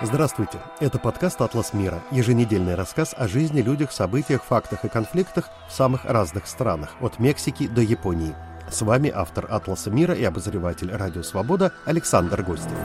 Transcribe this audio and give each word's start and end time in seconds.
Здравствуйте, 0.00 0.60
это 0.78 1.00
подкаст 1.00 1.40
«Атлас 1.40 1.72
мира», 1.72 2.00
еженедельный 2.12 2.76
рассказ 2.76 3.16
о 3.18 3.26
жизни, 3.26 3.62
людях, 3.62 3.90
событиях, 3.90 4.44
фактах 4.44 4.84
и 4.84 4.88
конфликтах 4.88 5.50
в 5.68 5.72
самых 5.72 6.04
разных 6.04 6.46
странах, 6.46 6.94
от 7.00 7.18
Мексики 7.18 7.66
до 7.66 7.80
Японии. 7.80 8.32
С 8.70 8.82
вами 8.82 9.10
автор 9.12 9.48
«Атласа 9.50 9.90
мира» 9.90 10.14
и 10.14 10.22
обозреватель 10.22 10.92
«Радио 10.92 11.24
Свобода» 11.24 11.72
Александр 11.84 12.44
Гостев. 12.44 12.78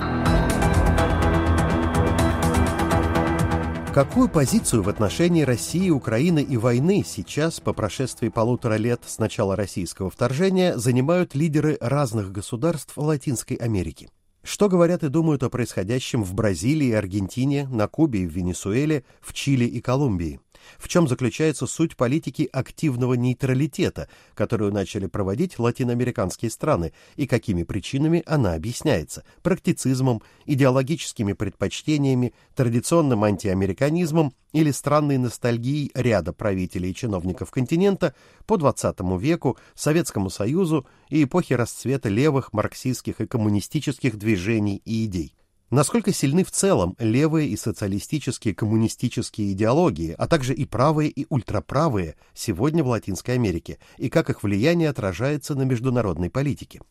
Какую 3.94 4.28
позицию 4.28 4.82
в 4.82 4.90
отношении 4.90 5.44
России, 5.44 5.92
Украины 5.92 6.40
и 6.40 6.58
войны 6.58 7.04
сейчас, 7.06 7.60
по 7.60 7.74
прошествии 7.74 8.30
полутора 8.30 8.74
лет 8.74 9.02
с 9.06 9.20
начала 9.20 9.56
российского 9.56 10.10
вторжения, 10.10 10.78
занимают 10.78 11.36
лидеры 11.36 11.78
разных 11.80 12.32
государств 12.32 12.98
Латинской 12.98 13.58
Америки? 13.58 14.10
Что 14.44 14.68
говорят 14.68 15.04
и 15.04 15.10
думают 15.10 15.42
о 15.44 15.50
происходящем 15.50 16.24
в 16.24 16.34
Бразилии, 16.34 16.92
Аргентине, 16.92 17.66
на 17.68 17.88
Кубе 17.88 18.24
и 18.24 18.28
в 18.28 18.32
Венесуэле, 18.32 19.06
в 19.22 19.34
Чили 19.34 19.66
и 19.66 19.80
Колумбии? 19.80 20.42
В 20.78 20.88
чем 20.88 21.08
заключается 21.08 21.68
суть 21.68 21.96
политики 21.96 22.50
активного 22.52 23.14
нейтралитета, 23.14 24.08
которую 24.36 24.72
начали 24.72 25.08
проводить 25.08 25.60
латиноамериканские 25.60 26.52
страны, 26.52 26.94
и 27.16 27.28
какими 27.28 27.64
причинами 27.64 28.24
она 28.26 28.54
объясняется– 28.54 29.24
практицизмом, 29.42 30.22
идеологическими 30.46 31.34
предпочтениями, 31.34 32.34
традиционным 32.56 33.24
антиамериканизмом 33.24 34.34
или 34.52 34.72
странной 34.72 35.18
ностальгией 35.18 35.92
ряда 35.96 36.34
правителей 36.34 36.92
и 36.92 36.96
чиновников 36.96 37.52
континента 37.52 38.14
по 38.46 38.56
XX 38.56 39.20
веку, 39.20 39.58
Советскому 39.76 40.30
Союзу 40.30 40.86
и 41.10 41.24
эпохе 41.24 41.56
расцвета 41.56 42.10
левых 42.10 42.54
марксистских 42.54 43.20
и 43.22 43.28
коммунистических 43.28 44.18
движений 44.18 44.82
и 44.86 45.06
идей. 45.06 45.36
Насколько 45.74 46.14
сильны 46.14 46.44
в 46.44 46.52
целом 46.52 46.96
левые 47.00 47.50
и 47.50 47.58
социалистические 47.58 48.54
коммунистические 48.54 49.54
идеологии, 49.54 50.14
а 50.16 50.28
также 50.28 50.54
и 50.54 50.66
правые 50.66 51.10
и 51.10 51.26
ультраправые 51.30 52.16
сегодня 52.36 52.84
в 52.84 52.90
Латинской 52.90 53.34
Америке, 53.34 53.80
и 53.98 54.08
как 54.08 54.30
их 54.30 54.44
влияние 54.44 54.90
отражается 54.90 55.56
на 55.56 55.64
международной 55.64 56.30
политике? 56.30 56.82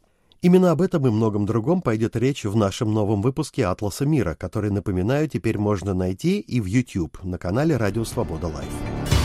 Именно 0.40 0.72
об 0.72 0.82
этом 0.82 1.06
и 1.06 1.10
многом 1.10 1.46
другом 1.46 1.80
пойдет 1.80 2.16
речь 2.16 2.42
в 2.42 2.56
нашем 2.56 2.92
новом 2.92 3.22
выпуске 3.22 3.66
«Атласа 3.66 4.04
мира», 4.04 4.34
который, 4.34 4.72
напоминаю, 4.72 5.28
теперь 5.28 5.58
можно 5.58 5.94
найти 5.94 6.40
и 6.40 6.60
в 6.60 6.66
YouTube 6.66 7.22
на 7.22 7.38
канале 7.38 7.76
«Радио 7.76 8.04
Свобода 8.04 8.48
Live». 8.48 9.21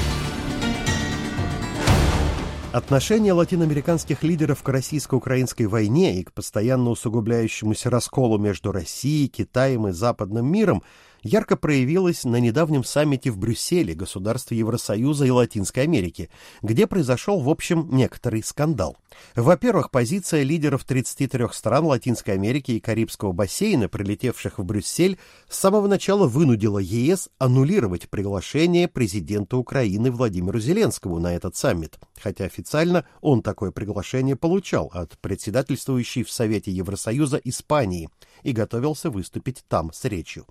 Отношение 2.77 3.33
латиноамериканских 3.33 4.21
лидеров 4.21 4.61
к 4.61 4.69
российско-украинской 4.69 5.63
войне 5.63 6.19
и 6.19 6.23
к 6.23 6.31
постоянно 6.31 6.91
усугубляющемуся 6.91 7.89
расколу 7.89 8.37
между 8.37 8.71
Россией, 8.71 9.29
Китаем 9.29 9.87
и 9.87 9.91
западным 9.93 10.45
миром 10.45 10.83
ярко 11.23 11.55
проявилось 11.55 12.23
на 12.23 12.37
недавнем 12.37 12.83
саммите 12.83 13.31
в 13.31 13.37
Брюсселе 13.37 13.93
государств 13.93 14.51
Евросоюза 14.51 15.25
и 15.25 15.29
Латинской 15.29 15.83
Америки, 15.83 16.29
где 16.61 16.87
произошел, 16.87 17.39
в 17.39 17.49
общем, 17.49 17.87
некоторый 17.91 18.43
скандал. 18.43 18.97
Во-первых, 19.35 19.91
позиция 19.91 20.43
лидеров 20.43 20.83
33 20.83 21.47
стран 21.51 21.85
Латинской 21.85 22.33
Америки 22.33 22.71
и 22.71 22.79
Карибского 22.79 23.31
бассейна, 23.31 23.89
прилетевших 23.89 24.59
в 24.59 24.63
Брюссель, 24.63 25.17
с 25.49 25.57
самого 25.57 25.87
начала 25.87 26.27
вынудила 26.27 26.79
ЕС 26.79 27.29
аннулировать 27.37 28.09
приглашение 28.09 28.87
президента 28.87 29.57
Украины 29.57 30.11
Владимиру 30.11 30.59
Зеленскому 30.59 31.19
на 31.19 31.35
этот 31.35 31.55
саммит, 31.55 31.99
хотя 32.21 32.45
официально 32.45 33.05
он 33.21 33.41
такое 33.41 33.71
приглашение 33.71 34.35
получал 34.35 34.89
от 34.93 35.17
председательствующей 35.19 36.23
в 36.23 36.31
Совете 36.31 36.71
Евросоюза 36.71 37.37
Испании 37.43 38.09
и 38.43 38.51
готовился 38.51 39.09
выступить 39.09 39.63
там 39.67 39.91
с 39.93 40.05
речью. 40.05 40.45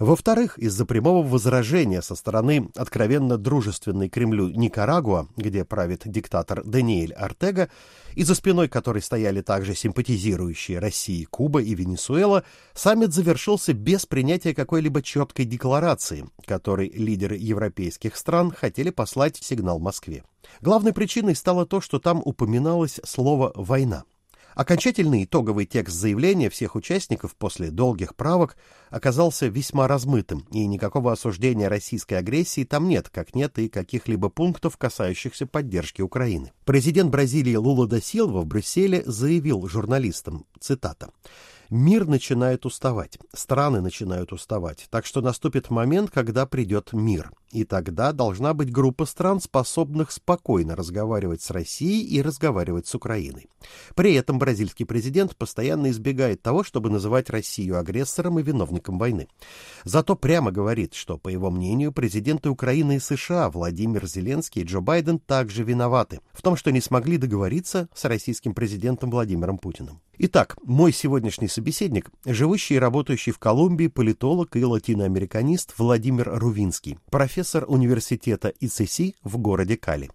Во-вторых, 0.00 0.58
из-за 0.58 0.86
прямого 0.86 1.22
возражения 1.22 2.00
со 2.00 2.14
стороны 2.14 2.70
откровенно 2.74 3.36
дружественной 3.36 4.08
Кремлю 4.08 4.48
Никарагуа, 4.48 5.28
где 5.36 5.62
правит 5.66 6.04
диктатор 6.06 6.64
Даниэль 6.64 7.12
Артега, 7.12 7.68
и 8.14 8.24
за 8.24 8.34
спиной 8.34 8.68
которой 8.68 9.02
стояли 9.02 9.42
также 9.42 9.74
симпатизирующие 9.74 10.78
России 10.78 11.24
Куба 11.24 11.60
и 11.60 11.74
Венесуэла, 11.74 12.44
саммит 12.72 13.12
завершился 13.12 13.74
без 13.74 14.06
принятия 14.06 14.54
какой-либо 14.54 15.02
четкой 15.02 15.44
декларации, 15.44 16.26
которой 16.46 16.88
лидеры 16.88 17.36
европейских 17.36 18.16
стран 18.16 18.52
хотели 18.52 18.88
послать 18.88 19.36
сигнал 19.36 19.80
Москве. 19.80 20.24
Главной 20.62 20.94
причиной 20.94 21.36
стало 21.36 21.66
то, 21.66 21.82
что 21.82 21.98
там 21.98 22.22
упоминалось 22.24 23.00
слово 23.04 23.52
«война». 23.54 24.04
Окончательный 24.54 25.24
итоговый 25.24 25.66
текст 25.66 25.96
заявления 25.96 26.50
всех 26.50 26.74
участников 26.74 27.36
после 27.36 27.70
долгих 27.70 28.16
правок 28.16 28.56
оказался 28.90 29.46
весьма 29.46 29.86
размытым, 29.86 30.46
и 30.50 30.66
никакого 30.66 31.12
осуждения 31.12 31.68
российской 31.68 32.14
агрессии 32.14 32.64
там 32.64 32.88
нет, 32.88 33.08
как 33.08 33.34
нет 33.34 33.58
и 33.58 33.68
каких-либо 33.68 34.28
пунктов, 34.28 34.76
касающихся 34.76 35.46
поддержки 35.46 36.02
Украины. 36.02 36.52
Президент 36.64 37.10
Бразилии 37.10 37.54
Лула 37.54 37.86
да 37.86 38.00
Силва 38.00 38.40
в 38.40 38.46
Брюсселе 38.46 39.02
заявил 39.06 39.66
журналистам, 39.68 40.46
цитата, 40.58 41.10
Мир 41.70 42.08
начинает 42.08 42.66
уставать, 42.66 43.16
страны 43.32 43.80
начинают 43.80 44.32
уставать, 44.32 44.88
так 44.90 45.06
что 45.06 45.20
наступит 45.20 45.70
момент, 45.70 46.10
когда 46.10 46.44
придет 46.44 46.92
мир. 46.92 47.30
И 47.52 47.62
тогда 47.62 48.10
должна 48.10 48.54
быть 48.54 48.72
группа 48.72 49.06
стран, 49.06 49.40
способных 49.40 50.10
спокойно 50.10 50.74
разговаривать 50.74 51.42
с 51.42 51.50
Россией 51.52 52.04
и 52.04 52.22
разговаривать 52.22 52.88
с 52.88 52.96
Украиной. 52.96 53.48
При 53.94 54.14
этом 54.14 54.40
бразильский 54.40 54.84
президент 54.84 55.36
постоянно 55.36 55.92
избегает 55.92 56.42
того, 56.42 56.64
чтобы 56.64 56.90
называть 56.90 57.30
Россию 57.30 57.78
агрессором 57.78 58.40
и 58.40 58.42
виновником 58.42 58.98
войны. 58.98 59.28
Зато 59.84 60.16
прямо 60.16 60.50
говорит, 60.50 60.94
что, 60.94 61.18
по 61.18 61.28
его 61.28 61.52
мнению, 61.52 61.92
президенты 61.92 62.50
Украины 62.50 62.96
и 62.96 63.00
США 63.00 63.48
Владимир 63.48 64.08
Зеленский 64.08 64.62
и 64.62 64.64
Джо 64.64 64.80
Байден 64.80 65.20
также 65.20 65.62
виноваты 65.62 66.20
в 66.32 66.42
том, 66.42 66.56
что 66.56 66.72
не 66.72 66.80
смогли 66.80 67.16
договориться 67.16 67.88
с 67.94 68.04
российским 68.06 68.54
президентом 68.54 69.12
Владимиром 69.12 69.56
Путиным. 69.56 70.00
Итак, 70.22 70.58
мой 70.62 70.92
сегодняшний 70.92 71.48
собеседник, 71.48 72.10
живущий 72.26 72.74
и 72.74 72.78
работающий 72.78 73.32
в 73.32 73.38
Колумбии 73.38 73.86
политолог 73.86 74.54
и 74.54 74.62
латиноамериканист 74.62 75.72
Владимир 75.78 76.28
Рувинский, 76.30 76.98
профессор 77.10 77.64
университета 77.66 78.52
ИЦСИ 78.60 79.14
в 79.24 79.38
городе 79.38 79.78
Кали. 79.78 80.10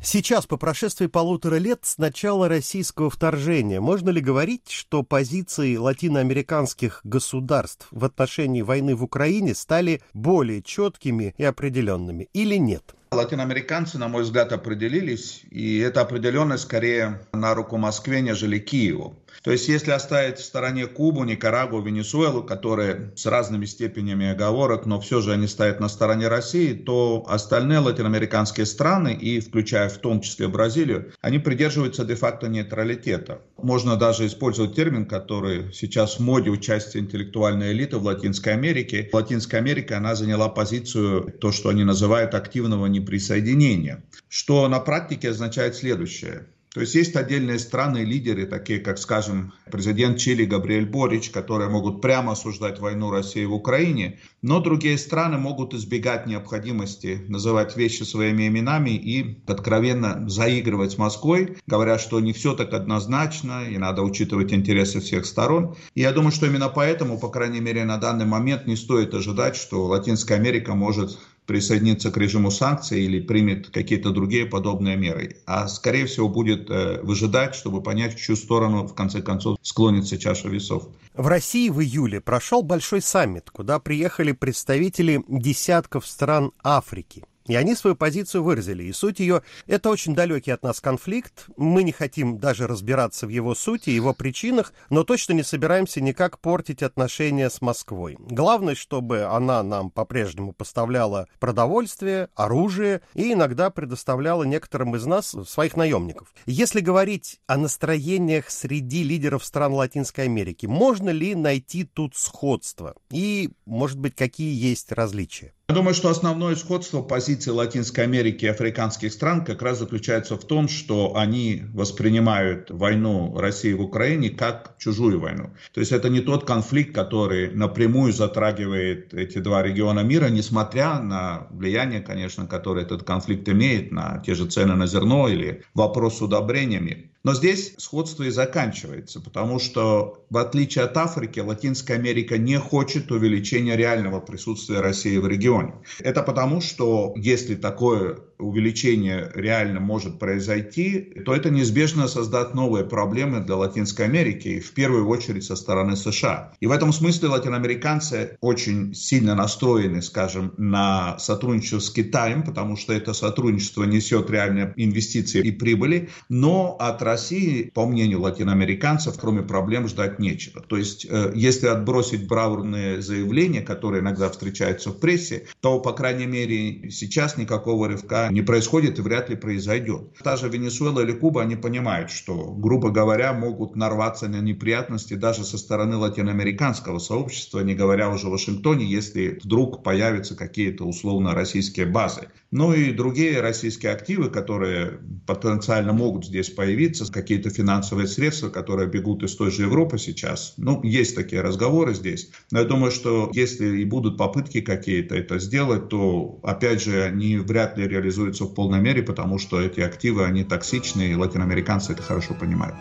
Сейчас, 0.00 0.46
по 0.46 0.56
прошествии 0.56 1.08
полутора 1.08 1.56
лет 1.56 1.80
с 1.82 1.98
начала 1.98 2.48
российского 2.48 3.10
вторжения, 3.10 3.80
можно 3.80 4.10
ли 4.10 4.20
говорить, 4.20 4.70
что 4.70 5.02
позиции 5.02 5.74
латиноамериканских 5.74 7.00
государств 7.02 7.88
в 7.90 8.04
отношении 8.04 8.62
войны 8.62 8.94
в 8.94 9.02
Украине 9.02 9.56
стали 9.56 10.00
более 10.14 10.62
четкими 10.62 11.34
и 11.36 11.42
определенными 11.42 12.28
или 12.32 12.54
нет? 12.54 12.94
Латиноамериканцы, 13.16 13.98
на 13.98 14.08
мой 14.08 14.22
взгляд, 14.22 14.52
определились, 14.52 15.42
и 15.50 15.78
это 15.78 16.02
определенность 16.02 16.64
скорее 16.64 17.20
на 17.32 17.54
руку 17.54 17.76
Москве, 17.76 18.20
нежели 18.20 18.58
Киеву. 18.58 19.16
То 19.42 19.52
есть, 19.52 19.68
если 19.68 19.90
оставить 19.90 20.38
в 20.38 20.44
стороне 20.44 20.86
Кубу, 20.86 21.24
Никарагуа, 21.24 21.80
Венесуэлу, 21.80 22.42
которые 22.42 23.12
с 23.16 23.26
разными 23.26 23.64
степенями 23.66 24.30
оговорок, 24.30 24.86
но 24.86 25.00
все 25.00 25.20
же 25.20 25.32
они 25.32 25.46
стоят 25.46 25.80
на 25.80 25.88
стороне 25.88 26.28
России, 26.28 26.72
то 26.72 27.24
остальные 27.28 27.80
латиноамериканские 27.80 28.66
страны, 28.66 29.14
и 29.14 29.40
включая 29.40 29.88
в 29.88 29.98
том 29.98 30.20
числе 30.20 30.48
Бразилию, 30.48 31.12
они 31.20 31.38
придерживаются 31.38 32.04
де-факто 32.04 32.48
нейтралитета. 32.48 33.40
Можно 33.56 33.96
даже 33.96 34.26
использовать 34.26 34.74
термин, 34.74 35.06
который 35.06 35.72
сейчас 35.72 36.16
в 36.16 36.20
моде 36.20 36.50
участия 36.50 36.98
интеллектуальной 36.98 37.72
элиты 37.72 37.98
в 37.98 38.04
Латинской 38.04 38.52
Америке. 38.52 39.08
Латинская 39.12 39.58
Америка, 39.58 39.96
она 39.96 40.14
заняла 40.14 40.48
позицию, 40.48 41.32
то, 41.40 41.52
что 41.52 41.68
они 41.68 41.84
называют 41.84 42.34
активного 42.34 42.86
неприсоединения, 42.86 44.04
что 44.28 44.68
на 44.68 44.80
практике 44.80 45.30
означает 45.30 45.76
следующее. 45.76 46.46
То 46.76 46.82
есть 46.82 46.94
есть 46.94 47.16
отдельные 47.16 47.58
страны, 47.58 48.04
лидеры, 48.04 48.44
такие 48.44 48.80
как, 48.80 48.98
скажем, 48.98 49.54
президент 49.72 50.18
Чили 50.18 50.44
Габриэль 50.44 50.84
Борич, 50.84 51.30
которые 51.30 51.70
могут 51.70 52.02
прямо 52.02 52.32
осуждать 52.32 52.80
войну 52.80 53.10
России 53.10 53.46
в 53.46 53.54
Украине, 53.54 54.20
но 54.42 54.60
другие 54.60 54.98
страны 54.98 55.38
могут 55.38 55.72
избегать 55.72 56.26
необходимости 56.26 57.24
называть 57.28 57.78
вещи 57.78 58.02
своими 58.02 58.46
именами 58.46 58.90
и 58.90 59.42
откровенно 59.46 60.28
заигрывать 60.28 60.92
с 60.92 60.98
Москвой, 60.98 61.56
говоря, 61.66 61.98
что 61.98 62.20
не 62.20 62.34
все 62.34 62.54
так 62.54 62.74
однозначно 62.74 63.64
и 63.66 63.78
надо 63.78 64.02
учитывать 64.02 64.52
интересы 64.52 65.00
всех 65.00 65.24
сторон. 65.24 65.76
И 65.94 66.02
я 66.02 66.12
думаю, 66.12 66.30
что 66.30 66.44
именно 66.44 66.68
поэтому, 66.68 67.18
по 67.18 67.30
крайней 67.30 67.60
мере, 67.60 67.86
на 67.86 67.96
данный 67.96 68.26
момент 68.26 68.66
не 68.66 68.76
стоит 68.76 69.14
ожидать, 69.14 69.56
что 69.56 69.86
Латинская 69.86 70.34
Америка 70.34 70.74
может 70.74 71.18
присоединиться 71.46 72.10
к 72.10 72.16
режиму 72.16 72.50
санкций 72.50 73.02
или 73.02 73.20
примет 73.20 73.70
какие-то 73.70 74.10
другие 74.10 74.46
подобные 74.46 74.96
меры, 74.96 75.36
а 75.46 75.68
скорее 75.68 76.06
всего 76.06 76.28
будет 76.28 76.70
э, 76.70 77.00
выжидать, 77.02 77.54
чтобы 77.54 77.82
понять, 77.82 78.14
в 78.14 78.18
чью 78.18 78.36
сторону 78.36 78.86
в 78.86 78.94
конце 78.94 79.22
концов 79.22 79.58
склонится 79.62 80.18
чаша 80.18 80.48
весов. 80.48 80.88
В 81.14 81.26
России 81.28 81.70
в 81.70 81.80
июле 81.80 82.20
прошел 82.20 82.62
большой 82.62 83.00
саммит, 83.00 83.50
куда 83.50 83.78
приехали 83.78 84.32
представители 84.32 85.24
десятков 85.28 86.06
стран 86.06 86.52
Африки. 86.62 87.24
И 87.46 87.54
они 87.54 87.74
свою 87.74 87.96
позицию 87.96 88.42
выразили. 88.42 88.84
И 88.84 88.92
суть 88.92 89.20
ее— 89.20 89.42
это 89.66 89.90
очень 89.90 90.14
далекий 90.14 90.50
от 90.50 90.62
нас 90.62 90.80
конфликт. 90.80 91.46
Мы 91.56 91.82
не 91.82 91.92
хотим 91.92 92.38
даже 92.38 92.66
разбираться 92.66 93.26
в 93.26 93.30
его 93.30 93.54
сути, 93.54 93.90
его 93.90 94.14
причинах, 94.14 94.72
но 94.90 95.04
точно 95.04 95.34
не 95.34 95.42
собираемся 95.42 96.00
никак 96.00 96.40
портить 96.40 96.82
отношения 96.82 97.50
с 97.50 97.60
Москвой. 97.60 98.16
Главное, 98.18 98.74
чтобы 98.74 99.24
она 99.24 99.62
нам 99.62 99.90
по-прежнему 99.90 100.52
поставляла 100.52 101.28
продовольствие, 101.38 102.28
оружие 102.34 103.00
и 103.14 103.32
иногда 103.32 103.70
предоставляла 103.70 104.44
некоторым 104.44 104.96
из 104.96 105.06
нас 105.06 105.34
своих 105.46 105.76
наемников. 105.76 106.32
Если 106.46 106.80
говорить 106.80 107.40
о 107.46 107.56
настроениях 107.56 108.50
среди 108.50 109.02
лидеров 109.02 109.44
стран 109.44 109.72
Латинской 109.74 110.24
Америки, 110.24 110.66
можно 110.66 111.10
ли 111.10 111.34
найти 111.34 111.84
тут 111.84 112.16
сходство? 112.16 112.94
И, 113.10 113.50
может 113.64 113.98
быть, 113.98 114.14
какие 114.14 114.52
есть 114.54 114.92
различия? 114.92 115.52
Я 115.68 115.74
думаю, 115.74 115.94
что 115.94 116.10
основное 116.10 116.54
сходство 116.54 117.02
позиции 117.02 117.50
Латинской 117.50 118.04
Америки 118.04 118.44
и 118.44 118.48
африканских 118.48 119.12
стран 119.12 119.44
как 119.44 119.62
раз 119.62 119.80
заключается 119.80 120.36
в 120.36 120.44
том, 120.44 120.68
что 120.68 121.16
они 121.16 121.64
воспринимают 121.74 122.70
войну 122.70 123.36
России 123.36 123.72
в 123.72 123.80
Украине 123.80 124.30
как 124.30 124.76
чужую 124.78 125.18
войну. 125.18 125.50
То 125.74 125.80
есть 125.80 125.90
это 125.90 126.08
не 126.08 126.20
тот 126.20 126.44
конфликт, 126.44 126.94
который 126.94 127.50
напрямую 127.50 128.12
затрагивает 128.12 129.12
эти 129.12 129.38
два 129.38 129.60
региона 129.60 130.04
мира, 130.04 130.28
несмотря 130.28 131.00
на 131.00 131.48
влияние, 131.50 132.00
конечно, 132.00 132.46
которое 132.46 132.84
этот 132.84 133.02
конфликт 133.02 133.48
имеет 133.48 133.90
на 133.90 134.22
те 134.24 134.36
же 134.36 134.46
цены 134.46 134.76
на 134.76 134.86
зерно 134.86 135.26
или 135.26 135.64
вопрос 135.74 136.18
с 136.18 136.22
удобрениями. 136.22 137.10
Но 137.26 137.34
здесь 137.34 137.74
сходство 137.78 138.22
и 138.22 138.30
заканчивается, 138.30 139.20
потому 139.20 139.58
что, 139.58 140.24
в 140.30 140.36
отличие 140.36 140.84
от 140.84 140.96
Африки, 140.96 141.40
Латинская 141.40 141.94
Америка 141.94 142.38
не 142.38 142.56
хочет 142.56 143.10
увеличения 143.10 143.74
реального 143.74 144.20
присутствия 144.20 144.78
России 144.78 145.18
в 145.18 145.26
регионе. 145.26 145.74
Это 145.98 146.22
потому, 146.22 146.60
что 146.60 147.14
если 147.16 147.56
такое 147.56 148.20
увеличение 148.38 149.30
реально 149.34 149.80
может 149.80 150.18
произойти, 150.18 151.00
то 151.24 151.34
это 151.34 151.50
неизбежно 151.50 152.08
создаст 152.08 152.54
новые 152.54 152.84
проблемы 152.84 153.40
для 153.40 153.56
Латинской 153.56 154.06
Америки, 154.06 154.60
в 154.60 154.72
первую 154.72 155.08
очередь 155.08 155.44
со 155.44 155.56
стороны 155.56 155.96
США. 155.96 156.52
И 156.60 156.66
в 156.66 156.72
этом 156.72 156.92
смысле 156.92 157.28
латиноамериканцы 157.28 158.36
очень 158.40 158.94
сильно 158.94 159.34
настроены, 159.34 160.02
скажем, 160.02 160.52
на 160.56 161.18
сотрудничество 161.18 161.78
с 161.78 161.90
Китаем, 161.90 162.42
потому 162.42 162.76
что 162.76 162.92
это 162.92 163.12
сотрудничество 163.12 163.84
несет 163.84 164.30
реальные 164.30 164.72
инвестиции 164.76 165.40
и 165.40 165.50
прибыли, 165.50 166.10
но 166.28 166.76
от 166.78 167.02
России, 167.02 167.70
по 167.74 167.86
мнению 167.86 168.20
латиноамериканцев, 168.20 169.16
кроме 169.18 169.42
проблем 169.42 169.88
ждать 169.88 170.18
нечего. 170.18 170.62
То 170.62 170.76
есть, 170.76 171.06
э, 171.08 171.32
если 171.34 171.66
отбросить 171.66 172.26
бравурные 172.26 173.00
заявления, 173.02 173.62
которые 173.62 174.02
иногда 174.02 174.30
встречаются 174.30 174.90
в 174.90 174.98
прессе, 174.98 175.46
то, 175.60 175.80
по 175.80 175.92
крайней 175.92 176.26
мере, 176.26 176.90
сейчас 176.90 177.36
никакого 177.36 177.88
рывка 177.88 178.25
не 178.30 178.42
происходит 178.42 178.98
и 178.98 179.02
вряд 179.02 179.30
ли 179.30 179.36
произойдет. 179.36 180.14
Та 180.22 180.36
же 180.36 180.48
Венесуэла 180.48 181.00
или 181.00 181.12
Куба, 181.12 181.42
они 181.42 181.56
понимают, 181.56 182.10
что, 182.10 182.52
грубо 182.52 182.90
говоря, 182.90 183.32
могут 183.32 183.76
нарваться 183.76 184.28
на 184.28 184.40
неприятности 184.40 185.14
даже 185.14 185.44
со 185.44 185.58
стороны 185.58 185.96
латиноамериканского 185.96 186.98
сообщества, 186.98 187.60
не 187.60 187.74
говоря 187.74 188.10
уже 188.10 188.28
о 188.28 188.30
Вашингтоне, 188.30 188.84
если 188.84 189.38
вдруг 189.42 189.82
появятся 189.82 190.36
какие-то 190.36 190.84
условно 190.84 191.34
российские 191.34 191.86
базы. 191.86 192.28
Ну 192.50 192.72
и 192.72 192.92
другие 192.92 193.40
российские 193.40 193.92
активы, 193.92 194.30
которые 194.30 195.00
потенциально 195.26 195.92
могут 195.92 196.26
здесь 196.26 196.48
появиться, 196.50 197.10
какие-то 197.10 197.50
финансовые 197.50 198.06
средства, 198.06 198.48
которые 198.48 198.88
бегут 198.88 199.22
из 199.22 199.34
той 199.34 199.50
же 199.50 199.62
Европы 199.62 199.98
сейчас. 199.98 200.54
Ну, 200.56 200.82
есть 200.82 201.16
такие 201.16 201.42
разговоры 201.42 201.94
здесь. 201.94 202.30
Но 202.50 202.60
я 202.60 202.64
думаю, 202.64 202.92
что 202.92 203.30
если 203.32 203.78
и 203.78 203.84
будут 203.84 204.16
попытки 204.16 204.60
какие-то 204.60 205.16
это 205.16 205.38
сделать, 205.38 205.88
то, 205.88 206.38
опять 206.42 206.82
же, 206.82 207.02
они 207.02 207.36
вряд 207.38 207.76
ли 207.76 207.88
реализуются 207.88 208.44
в 208.44 208.54
полной 208.54 208.80
мере, 208.80 209.02
потому 209.02 209.38
что 209.38 209.60
эти 209.60 209.80
активы, 209.80 210.24
они 210.24 210.44
токсичны, 210.44 211.10
и 211.10 211.14
латиноамериканцы 211.14 211.92
это 211.92 212.02
хорошо 212.02 212.34
понимают. 212.34 212.76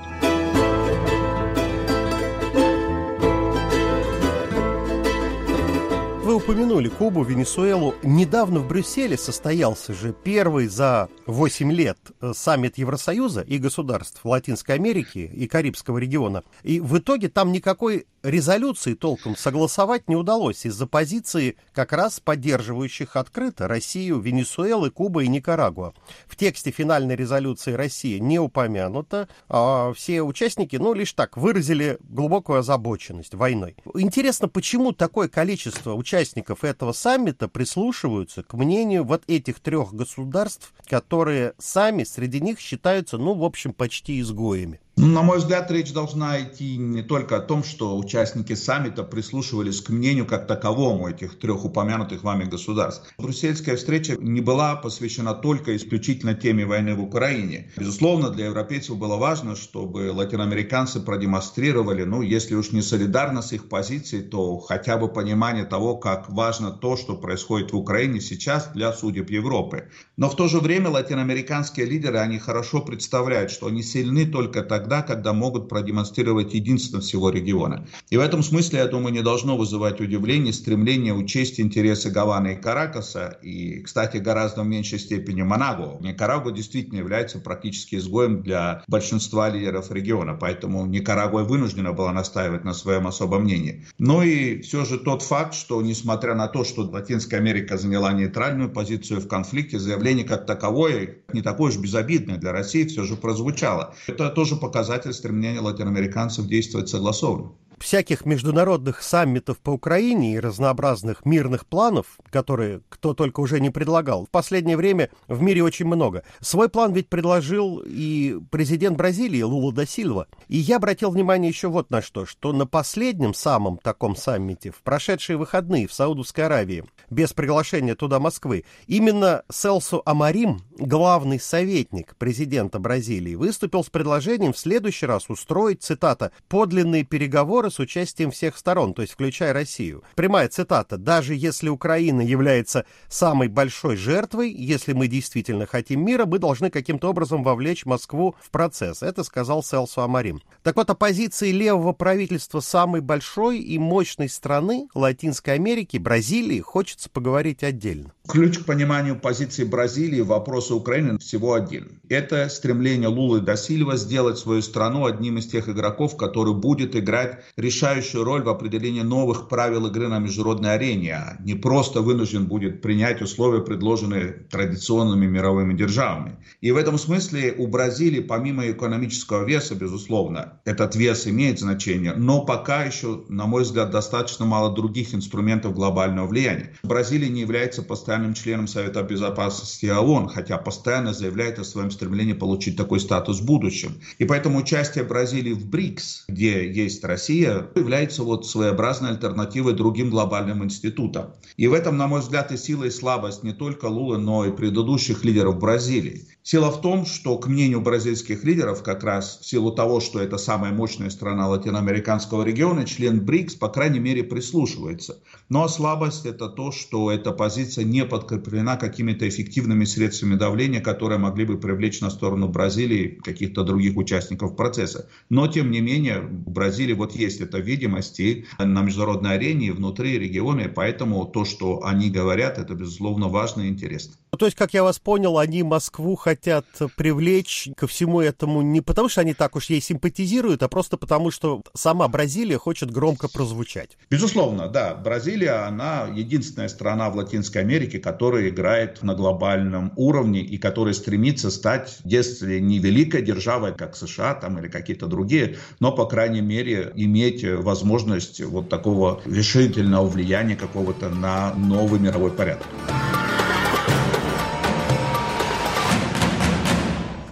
Упомянули 6.45 6.89
Кубу, 6.89 7.23
Венесуэлу. 7.23 7.95
Недавно 8.03 8.59
в 8.59 8.67
Брюсселе 8.67 9.17
состоялся 9.17 9.95
же 9.95 10.13
первый 10.13 10.67
за 10.67 11.09
8 11.25 11.71
лет 11.71 11.97
э, 12.21 12.33
саммит 12.35 12.77
Евросоюза 12.77 13.41
и 13.41 13.57
государств 13.57 14.23
Латинской 14.23 14.75
Америки 14.75 15.31
и 15.33 15.47
Карибского 15.47 15.97
региона. 15.97 16.43
И 16.61 16.79
в 16.79 16.99
итоге 16.99 17.29
там 17.29 17.51
никакой 17.51 18.05
резолюции 18.25 18.95
толком 18.95 19.35
согласовать 19.35 20.09
не 20.09 20.15
удалось 20.15 20.65
из-за 20.65 20.87
позиции 20.87 21.57
как 21.73 21.93
раз 21.93 22.19
поддерживающих 22.19 23.15
открыто 23.15 23.67
Россию, 23.67 24.19
Венесуэлы, 24.19 24.89
Куба 24.89 25.23
и 25.23 25.27
Никарагуа. 25.27 25.93
В 26.25 26.35
тексте 26.35 26.71
финальной 26.71 27.15
резолюции 27.15 27.73
Россия 27.73 28.19
не 28.19 28.39
упомянута, 28.39 29.29
а 29.47 29.93
все 29.93 30.21
участники, 30.21 30.75
ну, 30.75 30.93
лишь 30.93 31.13
так, 31.13 31.37
выразили 31.37 31.97
глубокую 32.01 32.59
озабоченность 32.59 33.35
войной. 33.35 33.75
Интересно, 33.93 34.47
почему 34.47 34.91
такое 34.91 35.27
количество 35.27 35.93
участников 35.93 36.63
этого 36.63 36.91
саммита 36.91 37.47
прислушиваются 37.47 38.43
к 38.43 38.53
мнению 38.53 39.03
вот 39.03 39.23
этих 39.27 39.59
трех 39.59 39.93
государств, 39.93 40.73
которые 40.87 41.53
сами 41.57 42.03
среди 42.03 42.41
них 42.41 42.59
считаются, 42.59 43.17
ну, 43.17 43.33
в 43.33 43.43
общем, 43.43 43.73
почти 43.73 44.19
изгоями? 44.19 44.79
Ну, 44.97 45.07
на 45.07 45.23
мой 45.23 45.39
взгляд, 45.39 45.69
речь 45.71 45.91
должна 45.91 46.41
идти 46.41 46.77
не 46.77 47.01
только 47.01 47.35
о 47.35 47.41
том, 47.41 47.65
что 47.65 47.97
участники 47.97 48.53
саммита 48.53 49.03
прислушивались 49.03 49.81
к 49.81 49.89
мнению 49.89 50.25
как 50.25 50.47
таковому 50.47 51.09
этих 51.09 51.37
трех 51.37 51.65
упомянутых 51.65 52.23
вами 52.23 52.45
государств. 52.45 53.13
Брюссельская 53.17 53.75
встреча 53.75 54.15
не 54.17 54.39
была 54.39 54.77
посвящена 54.77 55.33
только 55.33 55.75
исключительно 55.75 56.33
теме 56.33 56.65
войны 56.65 56.95
в 56.95 57.01
Украине. 57.01 57.73
Безусловно, 57.75 58.29
для 58.29 58.45
европейцев 58.45 58.97
было 58.97 59.17
важно, 59.17 59.57
чтобы 59.57 60.13
латиноамериканцы 60.13 61.01
продемонстрировали, 61.01 62.03
ну, 62.03 62.21
если 62.21 62.55
уж 62.55 62.71
не 62.71 62.81
солидарность 62.81 63.51
их 63.51 63.67
позицией, 63.67 64.23
то 64.23 64.59
хотя 64.59 64.95
бы 64.95 65.09
понимание 65.09 65.65
того, 65.65 65.97
как 65.97 66.29
важно 66.29 66.71
то, 66.71 66.95
что 66.95 67.17
происходит 67.17 67.73
в 67.73 67.75
Украине 67.75 68.21
сейчас 68.21 68.69
для 68.73 68.93
судеб 68.93 69.29
Европы. 69.29 69.89
Но 70.15 70.29
в 70.29 70.37
то 70.37 70.47
же 70.47 70.59
время 70.59 70.89
латиноамериканские 70.89 71.85
лидеры, 71.85 72.19
они 72.19 72.39
хорошо 72.39 72.79
представляют, 72.79 73.51
что 73.51 73.67
они 73.67 73.83
сильны 73.83 74.25
только 74.25 74.63
тогда, 74.63 74.84
тогда, 74.85 75.01
когда 75.01 75.33
могут 75.33 75.67
продемонстрировать 75.67 76.53
единство 76.53 76.99
всего 76.99 77.31
региона. 77.31 77.87
И 78.11 78.17
в 78.17 78.19
этом 78.19 78.43
смысле, 78.43 78.79
я 78.79 78.85
думаю, 78.85 79.13
не 79.13 79.23
должно 79.23 79.57
вызывать 79.57 79.99
удивление 79.99 80.53
стремление 80.53 81.13
учесть 81.13 81.59
интересы 81.59 82.11
Гаваны 82.11 82.53
и 82.53 82.55
Каракаса, 82.55 83.39
и, 83.41 83.79
кстати, 83.81 84.17
гораздо 84.17 84.61
в 84.61 84.67
меньшей 84.67 84.99
степени 84.99 85.41
Манаго. 85.41 85.97
Никарагуа 86.01 86.51
действительно 86.51 86.99
является 86.99 87.39
практически 87.39 87.95
изгоем 87.95 88.43
для 88.43 88.83
большинства 88.87 89.49
лидеров 89.49 89.91
региона, 89.91 90.37
поэтому 90.39 90.85
Никарагуа 90.85 91.41
вынуждена 91.41 91.91
была 91.91 92.13
настаивать 92.13 92.63
на 92.63 92.75
своем 92.75 93.07
особом 93.07 93.43
мнении. 93.43 93.85
Но 93.97 94.21
и 94.21 94.61
все 94.61 94.85
же 94.85 94.99
тот 94.99 95.23
факт, 95.23 95.55
что 95.55 95.81
несмотря 95.81 96.35
на 96.35 96.47
то, 96.47 96.63
что 96.63 96.83
Латинская 96.83 97.37
Америка 97.37 97.77
заняла 97.77 98.13
нейтральную 98.13 98.69
позицию 98.69 99.19
в 99.19 99.27
конфликте, 99.27 99.79
заявление 99.79 100.25
как 100.25 100.45
таковое 100.45 101.15
не 101.33 101.41
такое 101.41 101.71
уж 101.71 101.77
безобидное 101.77 102.37
для 102.37 102.51
России 102.51 102.85
все 102.85 103.03
же 103.03 103.15
прозвучало. 103.15 103.93
Это 104.07 104.29
тоже 104.29 104.55
показывает 104.55 104.74
показатель 104.75 105.13
стремления 105.13 105.61
латиноамериканцев 105.61 106.47
действовать 106.47 106.89
согласованно 106.89 107.53
всяких 107.79 108.25
международных 108.25 109.01
саммитов 109.01 109.59
по 109.59 109.71
Украине 109.71 110.35
и 110.35 110.39
разнообразных 110.39 111.25
мирных 111.25 111.65
планов, 111.65 112.17
которые 112.29 112.81
кто 112.89 113.13
только 113.13 113.39
уже 113.39 113.59
не 113.59 113.69
предлагал, 113.69 114.25
в 114.25 114.29
последнее 114.29 114.77
время 114.77 115.09
в 115.27 115.41
мире 115.41 115.63
очень 115.63 115.85
много. 115.85 116.23
Свой 116.39 116.69
план 116.69 116.93
ведь 116.93 117.09
предложил 117.09 117.81
и 117.85 118.39
президент 118.51 118.97
Бразилии 118.97 119.41
Лула 119.41 119.71
да 119.73 119.85
Сильва. 119.85 120.27
И 120.47 120.57
я 120.57 120.77
обратил 120.77 121.11
внимание 121.11 121.49
еще 121.49 121.67
вот 121.67 121.91
на 121.91 122.01
что, 122.01 122.25
что 122.25 122.53
на 122.53 122.65
последнем 122.65 123.33
самом 123.33 123.77
таком 123.77 124.15
саммите, 124.15 124.71
в 124.71 124.81
прошедшие 124.81 125.37
выходные 125.37 125.87
в 125.87 125.93
Саудовской 125.93 126.45
Аравии, 126.45 126.85
без 127.09 127.33
приглашения 127.33 127.95
туда 127.95 128.19
Москвы, 128.19 128.65
именно 128.87 129.43
Селсу 129.51 130.01
Амарим, 130.05 130.61
главный 130.77 131.39
советник 131.39 132.15
президента 132.15 132.79
Бразилии, 132.79 133.35
выступил 133.35 133.83
с 133.83 133.89
предложением 133.89 134.53
в 134.53 134.57
следующий 134.57 135.05
раз 135.05 135.29
устроить, 135.29 135.83
цитата, 135.83 136.31
«подлинные 136.47 137.03
переговоры 137.03 137.64
переговоры 137.65 137.71
с 137.71 137.79
участием 137.79 138.31
всех 138.31 138.57
сторон, 138.57 138.93
то 138.93 139.01
есть 139.01 139.13
включая 139.13 139.53
Россию. 139.53 140.03
Прямая 140.15 140.47
цитата. 140.47 140.97
«Даже 140.97 141.35
если 141.35 141.69
Украина 141.69 142.21
является 142.21 142.85
самой 143.07 143.47
большой 143.47 143.95
жертвой, 143.95 144.51
если 144.51 144.93
мы 144.93 145.07
действительно 145.07 145.65
хотим 145.65 146.05
мира, 146.05 146.25
мы 146.25 146.39
должны 146.39 146.69
каким-то 146.69 147.09
образом 147.09 147.43
вовлечь 147.43 147.85
Москву 147.85 148.35
в 148.39 148.49
процесс». 148.49 149.03
Это 149.03 149.23
сказал 149.23 149.63
Селсу 149.63 150.01
Амарим. 150.01 150.41
Так 150.63 150.75
вот, 150.75 150.89
о 150.89 150.95
позиции 150.95 151.51
левого 151.51 151.93
правительства 151.93 152.59
самой 152.59 153.01
большой 153.01 153.59
и 153.59 153.77
мощной 153.77 154.29
страны 154.29 154.87
Латинской 154.93 155.55
Америки, 155.55 155.97
Бразилии, 155.97 156.59
хочется 156.59 157.09
поговорить 157.09 157.63
отдельно. 157.63 158.14
Ключ 158.27 158.57
к 158.57 158.65
пониманию 158.65 159.15
позиции 159.19 159.63
Бразилии 159.63 160.21
в 160.21 160.27
вопросе 160.27 160.73
Украины 160.73 161.19
всего 161.19 161.53
один. 161.53 161.99
Это 162.09 162.49
стремление 162.49 163.07
Лулы 163.07 163.39
до 163.39 163.55
Сильва 163.55 163.97
сделать 163.97 164.39
свою 164.39 164.63
страну 164.63 165.05
одним 165.05 165.37
из 165.37 165.45
тех 165.45 165.69
игроков, 165.69 166.17
который 166.17 166.55
будет 166.55 166.95
играть 166.95 167.43
решающую 167.55 168.23
роль 168.23 168.41
в 168.41 168.49
определении 168.49 169.01
новых 169.01 169.47
правил 169.47 169.85
игры 169.87 170.07
на 170.07 170.17
международной 170.17 170.73
арене, 170.73 171.13
а 171.13 171.37
не 171.39 171.53
просто 171.53 172.01
вынужден 172.01 172.45
будет 172.45 172.81
принять 172.81 173.21
условия, 173.21 173.61
предложенные 173.61 174.47
традиционными 174.49 175.27
мировыми 175.27 175.75
державами. 175.75 176.37
И 176.61 176.71
в 176.71 176.77
этом 176.77 176.97
смысле 176.97 177.53
у 177.57 177.67
Бразилии, 177.67 178.21
помимо 178.21 178.69
экономического 178.69 179.45
веса, 179.45 179.75
безусловно, 179.75 180.61
этот 180.65 180.95
вес 180.95 181.27
имеет 181.27 181.59
значение, 181.59 182.13
но 182.15 182.43
пока 182.43 182.83
еще, 182.85 183.23
на 183.29 183.45
мой 183.45 183.63
взгляд, 183.63 183.91
достаточно 183.91 184.45
мало 184.45 184.73
других 184.73 185.13
инструментов 185.13 185.75
глобального 185.75 186.27
влияния. 186.27 186.73
Бразилия 186.81 187.29
не 187.29 187.41
является 187.41 187.83
постоянным 187.83 188.14
постоянным 188.15 188.33
членом 188.33 188.67
Совета 188.67 189.03
Безопасности 189.03 189.87
ООН, 189.87 190.29
хотя 190.29 190.57
постоянно 190.57 191.13
заявляет 191.13 191.59
о 191.59 191.65
своем 191.65 191.91
стремлении 191.91 192.31
получить 192.31 192.77
такой 192.77 193.01
статус 193.01 193.41
в 193.41 193.45
будущем. 193.45 193.99
И 194.19 194.25
поэтому 194.25 194.59
участие 194.59 195.03
Бразилии 195.03 195.51
в 195.51 195.65
БРИКС, 195.65 196.25
где 196.29 196.71
есть 196.71 197.03
Россия, 197.03 197.67
является 197.75 198.23
вот 198.23 198.47
своеобразной 198.47 199.09
альтернативой 199.09 199.73
другим 199.73 200.09
глобальным 200.09 200.63
институтам. 200.63 201.33
И 201.57 201.67
в 201.67 201.73
этом, 201.73 201.97
на 201.97 202.07
мой 202.07 202.21
взгляд, 202.21 202.53
и 202.53 202.57
сила, 202.57 202.85
и 202.85 202.89
слабость 202.89 203.43
не 203.43 203.51
только 203.51 203.87
Лулы, 203.87 204.17
но 204.17 204.45
и 204.45 204.51
предыдущих 204.51 205.25
лидеров 205.25 205.59
Бразилии. 205.59 206.25
Сила 206.47 206.69
в 206.69 206.79
том, 206.79 207.07
что, 207.07 207.39
к 207.39 207.47
мнению 207.47 207.81
бразильских 207.81 208.43
лидеров, 208.43 208.83
как 208.83 209.03
раз 209.03 209.39
в 209.41 209.47
силу 209.47 209.71
того, 209.71 209.99
что 209.99 210.19
это 210.19 210.37
самая 210.37 210.71
мощная 210.71 211.09
страна 211.09 211.47
латиноамериканского 211.47 212.43
региона, 212.43 212.85
член 212.85 213.19
БРИКС, 213.19 213.55
по 213.55 213.67
крайней 213.67 213.97
мере, 213.97 214.23
прислушивается. 214.23 215.17
Но 215.49 215.67
слабость 215.67 216.27
это 216.27 216.47
то, 216.47 216.71
что 216.71 217.09
эта 217.09 217.31
позиция 217.31 217.83
не 217.83 218.05
подкреплена 218.05 218.77
какими-то 218.77 219.27
эффективными 219.27 219.85
средствами 219.85 220.35
давления, 220.35 220.81
которые 220.81 221.17
могли 221.17 221.45
бы 221.45 221.57
привлечь 221.57 221.99
на 222.01 222.11
сторону 222.11 222.47
Бразилии 222.47 223.19
каких-то 223.23 223.63
других 223.63 223.97
участников 223.97 224.55
процесса. 224.55 225.09
Но, 225.31 225.47
тем 225.47 225.71
не 225.71 225.81
менее, 225.81 226.19
в 226.19 226.51
Бразилии 226.51 226.93
вот 226.93 227.15
есть 227.15 227.41
эта 227.41 227.57
видимость 227.57 228.19
и 228.19 228.45
на 228.59 228.83
международной 228.83 229.33
арене, 229.33 229.69
и 229.69 229.71
внутри 229.71 230.19
региона, 230.19 230.61
и 230.61 230.67
поэтому 230.67 231.25
то, 231.25 231.43
что 231.43 231.83
они 231.83 232.11
говорят, 232.11 232.59
это, 232.59 232.75
безусловно, 232.75 233.29
важно 233.29 233.63
и 233.63 233.69
интересно. 233.69 234.13
Ну, 234.35 234.37
то 234.37 234.47
есть, 234.47 234.57
как 234.57 234.73
я 234.73 234.83
вас 234.83 234.99
понял, 234.99 235.37
они 235.37 235.63
Москву 235.63 236.17
хотят 236.17 236.65
привлечь 236.97 237.69
ко 237.77 237.87
всему 237.87 238.19
этому 238.19 238.61
не 238.61 238.81
потому, 238.81 239.07
что 239.07 239.21
они 239.21 239.33
так 239.33 239.55
уж 239.55 239.67
ей 239.67 239.79
симпатизируют, 239.79 240.61
а 240.61 240.67
просто 240.67 240.97
потому, 240.97 241.31
что 241.31 241.63
сама 241.73 242.05
Бразилия 242.09 242.57
хочет 242.57 242.91
громко 242.91 243.29
прозвучать. 243.29 243.97
Безусловно, 244.09 244.67
да. 244.67 244.93
Бразилия, 244.93 245.65
она 245.65 246.09
единственная 246.13 246.67
страна 246.67 247.09
в 247.11 247.15
Латинской 247.15 247.61
Америке, 247.61 247.97
которая 247.97 248.49
играет 248.49 249.03
на 249.03 249.15
глобальном 249.15 249.93
уровне 249.95 250.41
и 250.41 250.57
которая 250.57 250.93
стремится 250.93 251.49
стать, 251.49 251.99
если 252.03 252.59
не 252.59 252.79
великой 252.79 253.21
державой, 253.21 253.73
как 253.73 253.95
США 253.95 254.33
там, 254.33 254.59
или 254.59 254.67
какие-то 254.67 255.07
другие, 255.07 255.55
но, 255.79 255.93
по 255.93 256.07
крайней 256.07 256.41
мере, 256.41 256.91
иметь 256.95 257.45
возможность 257.45 258.41
вот 258.41 258.67
такого 258.67 259.21
решительного 259.25 260.05
влияния 260.05 260.57
какого-то 260.57 261.07
на 261.07 261.53
новый 261.53 262.01
мировой 262.01 262.31
порядок. 262.31 262.67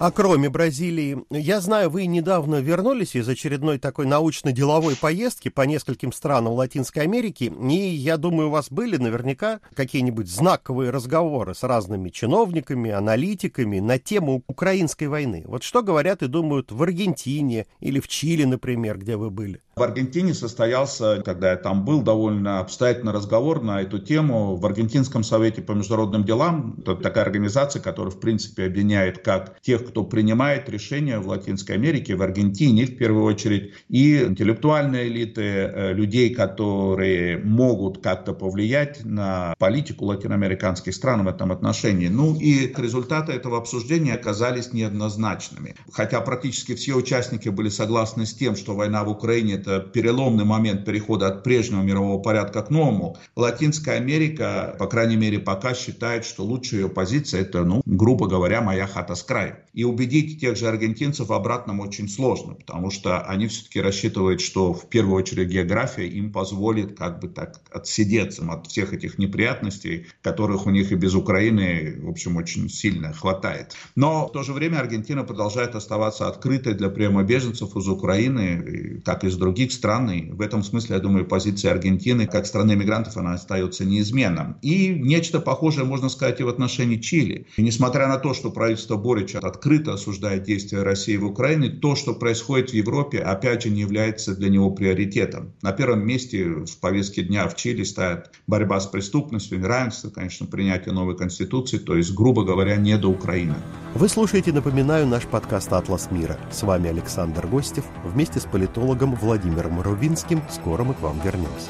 А 0.03 0.11
кроме 0.11 0.49
Бразилии, 0.49 1.23
я 1.29 1.61
знаю, 1.61 1.89
вы 1.89 2.07
недавно 2.07 2.59
вернулись 2.59 3.15
из 3.15 3.29
очередной 3.29 3.79
такой 3.79 4.05
научно-деловой 4.05 4.97
поездки 4.97 5.47
по 5.47 5.61
нескольким 5.61 6.11
странам 6.11 6.51
Латинской 6.55 7.03
Америки, 7.03 7.45
и 7.45 7.73
я 7.73 8.17
думаю, 8.17 8.49
у 8.49 8.51
вас 8.51 8.69
были 8.69 8.97
наверняка 8.97 9.61
какие-нибудь 9.73 10.27
знаковые 10.29 10.89
разговоры 10.89 11.55
с 11.55 11.63
разными 11.63 12.09
чиновниками, 12.09 12.91
аналитиками 12.91 13.79
на 13.79 13.97
тему 13.97 14.43
украинской 14.47 15.05
войны. 15.05 15.45
Вот 15.47 15.63
что 15.63 15.81
говорят 15.81 16.21
и 16.21 16.27
думают 16.27 16.73
в 16.73 16.83
Аргентине 16.83 17.65
или 17.79 18.01
в 18.01 18.09
Чили, 18.09 18.43
например, 18.43 18.97
где 18.97 19.15
вы 19.15 19.29
были? 19.29 19.61
В 19.75 19.81
Аргентине 19.81 20.35
состоялся, 20.35 21.23
когда 21.25 21.51
я 21.51 21.55
там 21.55 21.83
был, 21.83 22.03
довольно 22.03 22.59
обстоятельный 22.59 23.11
разговор 23.11 23.63
на 23.63 23.81
эту 23.81 23.97
тему 23.97 24.55
в 24.55 24.63
Аргентинском 24.67 25.23
совете 25.23 25.63
по 25.63 25.71
международным 25.71 26.25
делам. 26.25 26.75
Это 26.77 26.95
такая 26.95 27.23
организация, 27.23 27.81
которая, 27.81 28.11
в 28.11 28.19
принципе, 28.19 28.65
объединяет 28.65 29.23
как 29.23 29.59
тех, 29.61 29.83
кто 29.93 30.03
принимает 30.03 30.69
решения 30.69 31.19
в 31.19 31.27
Латинской 31.27 31.75
Америке, 31.75 32.15
в 32.15 32.23
Аргентине 32.23 32.87
в 32.87 32.97
первую 32.97 33.25
очередь, 33.25 33.73
и 33.89 34.23
интеллектуальные 34.23 35.07
элиты, 35.07 35.41
э, 35.43 35.93
людей, 35.93 36.33
которые 36.33 37.37
могут 37.37 38.01
как-то 38.01 38.33
повлиять 38.33 39.05
на 39.05 39.53
политику 39.59 40.05
латиноамериканских 40.05 40.95
стран 40.95 41.25
в 41.25 41.27
этом 41.27 41.51
отношении. 41.51 42.07
Ну 42.07 42.35
и 42.39 42.73
результаты 42.75 43.33
этого 43.33 43.59
обсуждения 43.59 44.15
оказались 44.15 44.73
неоднозначными. 44.73 45.75
Хотя 45.91 46.21
практически 46.21 46.73
все 46.73 46.95
участники 46.95 47.49
были 47.49 47.69
согласны 47.69 48.25
с 48.25 48.33
тем, 48.33 48.55
что 48.55 48.73
война 48.73 49.03
в 49.03 49.09
Украине 49.09 49.53
это 49.53 49.79
переломный 49.79 50.43
момент 50.43 50.85
перехода 50.85 51.27
от 51.27 51.43
прежнего 51.43 51.83
мирового 51.83 52.19
порядка 52.19 52.63
к 52.63 52.71
новому. 52.71 53.17
Латинская 53.35 53.97
Америка, 53.97 54.75
по 54.79 54.87
крайней 54.87 55.17
мере, 55.17 55.37
пока 55.37 55.75
считает, 55.75 56.25
что 56.25 56.43
лучшая 56.43 56.81
ее 56.81 56.89
позиция 56.89 57.41
это, 57.41 57.63
ну, 57.63 57.83
грубо 57.85 58.27
говоря, 58.27 58.61
моя 58.61 58.87
хата 58.87 59.13
с 59.13 59.21
краю. 59.21 59.57
И 59.73 59.82
убедить 59.83 60.39
тех 60.39 60.55
же 60.55 60.67
аргентинцев 60.67 61.31
обратном 61.31 61.79
очень 61.79 62.07
сложно, 62.07 62.53
потому 62.53 62.91
что 62.91 63.21
они 63.21 63.47
все-таки 63.47 63.81
рассчитывают, 63.81 64.41
что 64.41 64.73
в 64.73 64.89
первую 64.89 65.15
очередь 65.15 65.49
география 65.49 66.07
им 66.07 66.31
позволит 66.31 66.97
как 66.97 67.19
бы 67.19 67.27
так 67.27 67.61
отсидеться 67.71 68.45
от 68.49 68.67
всех 68.67 68.93
этих 68.93 69.17
неприятностей, 69.17 70.07
которых 70.21 70.65
у 70.65 70.69
них 70.69 70.91
и 70.91 70.95
без 70.95 71.15
Украины, 71.15 71.95
в 72.01 72.09
общем, 72.09 72.37
очень 72.37 72.69
сильно 72.69 73.13
хватает. 73.13 73.75
Но 73.95 74.27
в 74.27 74.31
то 74.31 74.43
же 74.43 74.53
время 74.53 74.79
Аргентина 74.79 75.23
продолжает 75.23 75.75
оставаться 75.75 76.27
открытой 76.27 76.73
для 76.75 76.89
приема 76.89 77.23
беженцев 77.23 77.75
из 77.75 77.87
Украины, 77.87 79.01
как 79.03 79.23
и 79.23 79.27
из 79.27 79.37
других 79.37 79.71
стран. 79.71 80.11
И 80.11 80.31
в 80.31 80.41
этом 80.41 80.63
смысле, 80.63 80.95
я 80.95 81.01
думаю, 81.01 81.25
позиция 81.25 81.71
Аргентины 81.71 82.27
как 82.27 82.45
страны 82.45 82.75
мигрантов, 82.75 83.17
она 83.17 83.33
остается 83.33 83.85
неизменным. 83.85 84.57
И 84.61 84.89
нечто 84.89 85.39
похожее 85.39 85.85
можно 85.85 86.09
сказать 86.09 86.39
и 86.39 86.43
в 86.43 86.47
отношении 86.47 86.97
Чили. 86.97 87.47
И 87.57 87.61
несмотря 87.61 88.07
на 88.07 88.17
то, 88.17 88.33
что 88.33 88.51
правительство 88.51 88.97
Борича 88.97 89.39
открыто 89.39 89.62
осуждает 89.93 90.43
действия 90.43 90.83
России 90.83 91.17
в 91.17 91.25
Украине, 91.25 91.69
то, 91.69 91.95
что 91.95 92.13
происходит 92.13 92.71
в 92.71 92.73
Европе, 92.73 93.19
опять 93.19 93.63
же, 93.63 93.69
не 93.69 93.81
является 93.81 94.35
для 94.35 94.49
него 94.49 94.71
приоритетом. 94.71 95.53
На 95.61 95.71
первом 95.71 96.05
месте 96.05 96.45
в 96.45 96.77
повестке 96.79 97.23
дня 97.23 97.47
в 97.47 97.55
Чили 97.55 97.83
стоят 97.83 98.31
борьба 98.47 98.79
с 98.79 98.87
преступностью, 98.87 99.59
неравенство, 99.59 100.09
конечно, 100.09 100.45
принятие 100.45 100.93
новой 100.93 101.17
конституции, 101.17 101.77
то 101.77 101.95
есть, 101.95 102.13
грубо 102.13 102.43
говоря, 102.43 102.75
не 102.75 102.97
до 102.97 103.09
Украины. 103.09 103.55
Вы 103.95 104.09
слушаете, 104.09 104.51
напоминаю, 104.51 105.07
наш 105.07 105.25
подкаст 105.25 105.71
«Атлас 105.71 106.11
мира». 106.11 106.37
С 106.51 106.63
вами 106.63 106.89
Александр 106.89 107.47
Гостев 107.47 107.85
вместе 108.03 108.39
с 108.39 108.43
политологом 108.43 109.15
Владимиром 109.15 109.81
Рувинским. 109.81 110.41
Скоро 110.51 110.83
мы 110.83 110.93
к 110.93 111.01
вам 111.01 111.19
вернемся. 111.23 111.69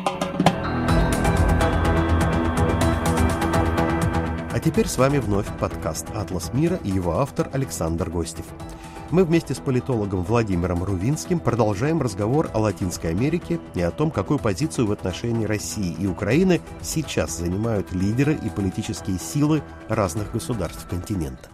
Теперь 4.63 4.87
с 4.87 4.97
вами 4.97 5.17
вновь 5.17 5.47
подкаст 5.59 6.07
«Атлас 6.13 6.53
мира» 6.53 6.79
и 6.83 6.89
его 6.89 7.19
автор 7.19 7.49
Александр 7.53 8.09
Гостев. 8.09 8.45
Мы 9.09 9.25
вместе 9.25 9.53
с 9.53 9.57
политологом 9.57 10.23
Владимиром 10.23 10.83
Рувинским 10.83 11.39
продолжаем 11.39 12.01
разговор 12.01 12.49
о 12.53 12.59
Латинской 12.59 13.09
Америке 13.09 13.59
и 13.73 13.81
о 13.81 13.91
том, 13.91 14.09
какую 14.09 14.39
позицию 14.39 14.87
в 14.87 14.91
отношении 14.91 15.45
России 15.45 15.95
и 15.99 16.07
Украины 16.07 16.61
сейчас 16.81 17.37
занимают 17.37 17.91
лидеры 17.91 18.33
и 18.33 18.49
политические 18.49 19.19
силы 19.19 19.61
разных 19.89 20.31
государств 20.31 20.87
континента. 20.89 21.49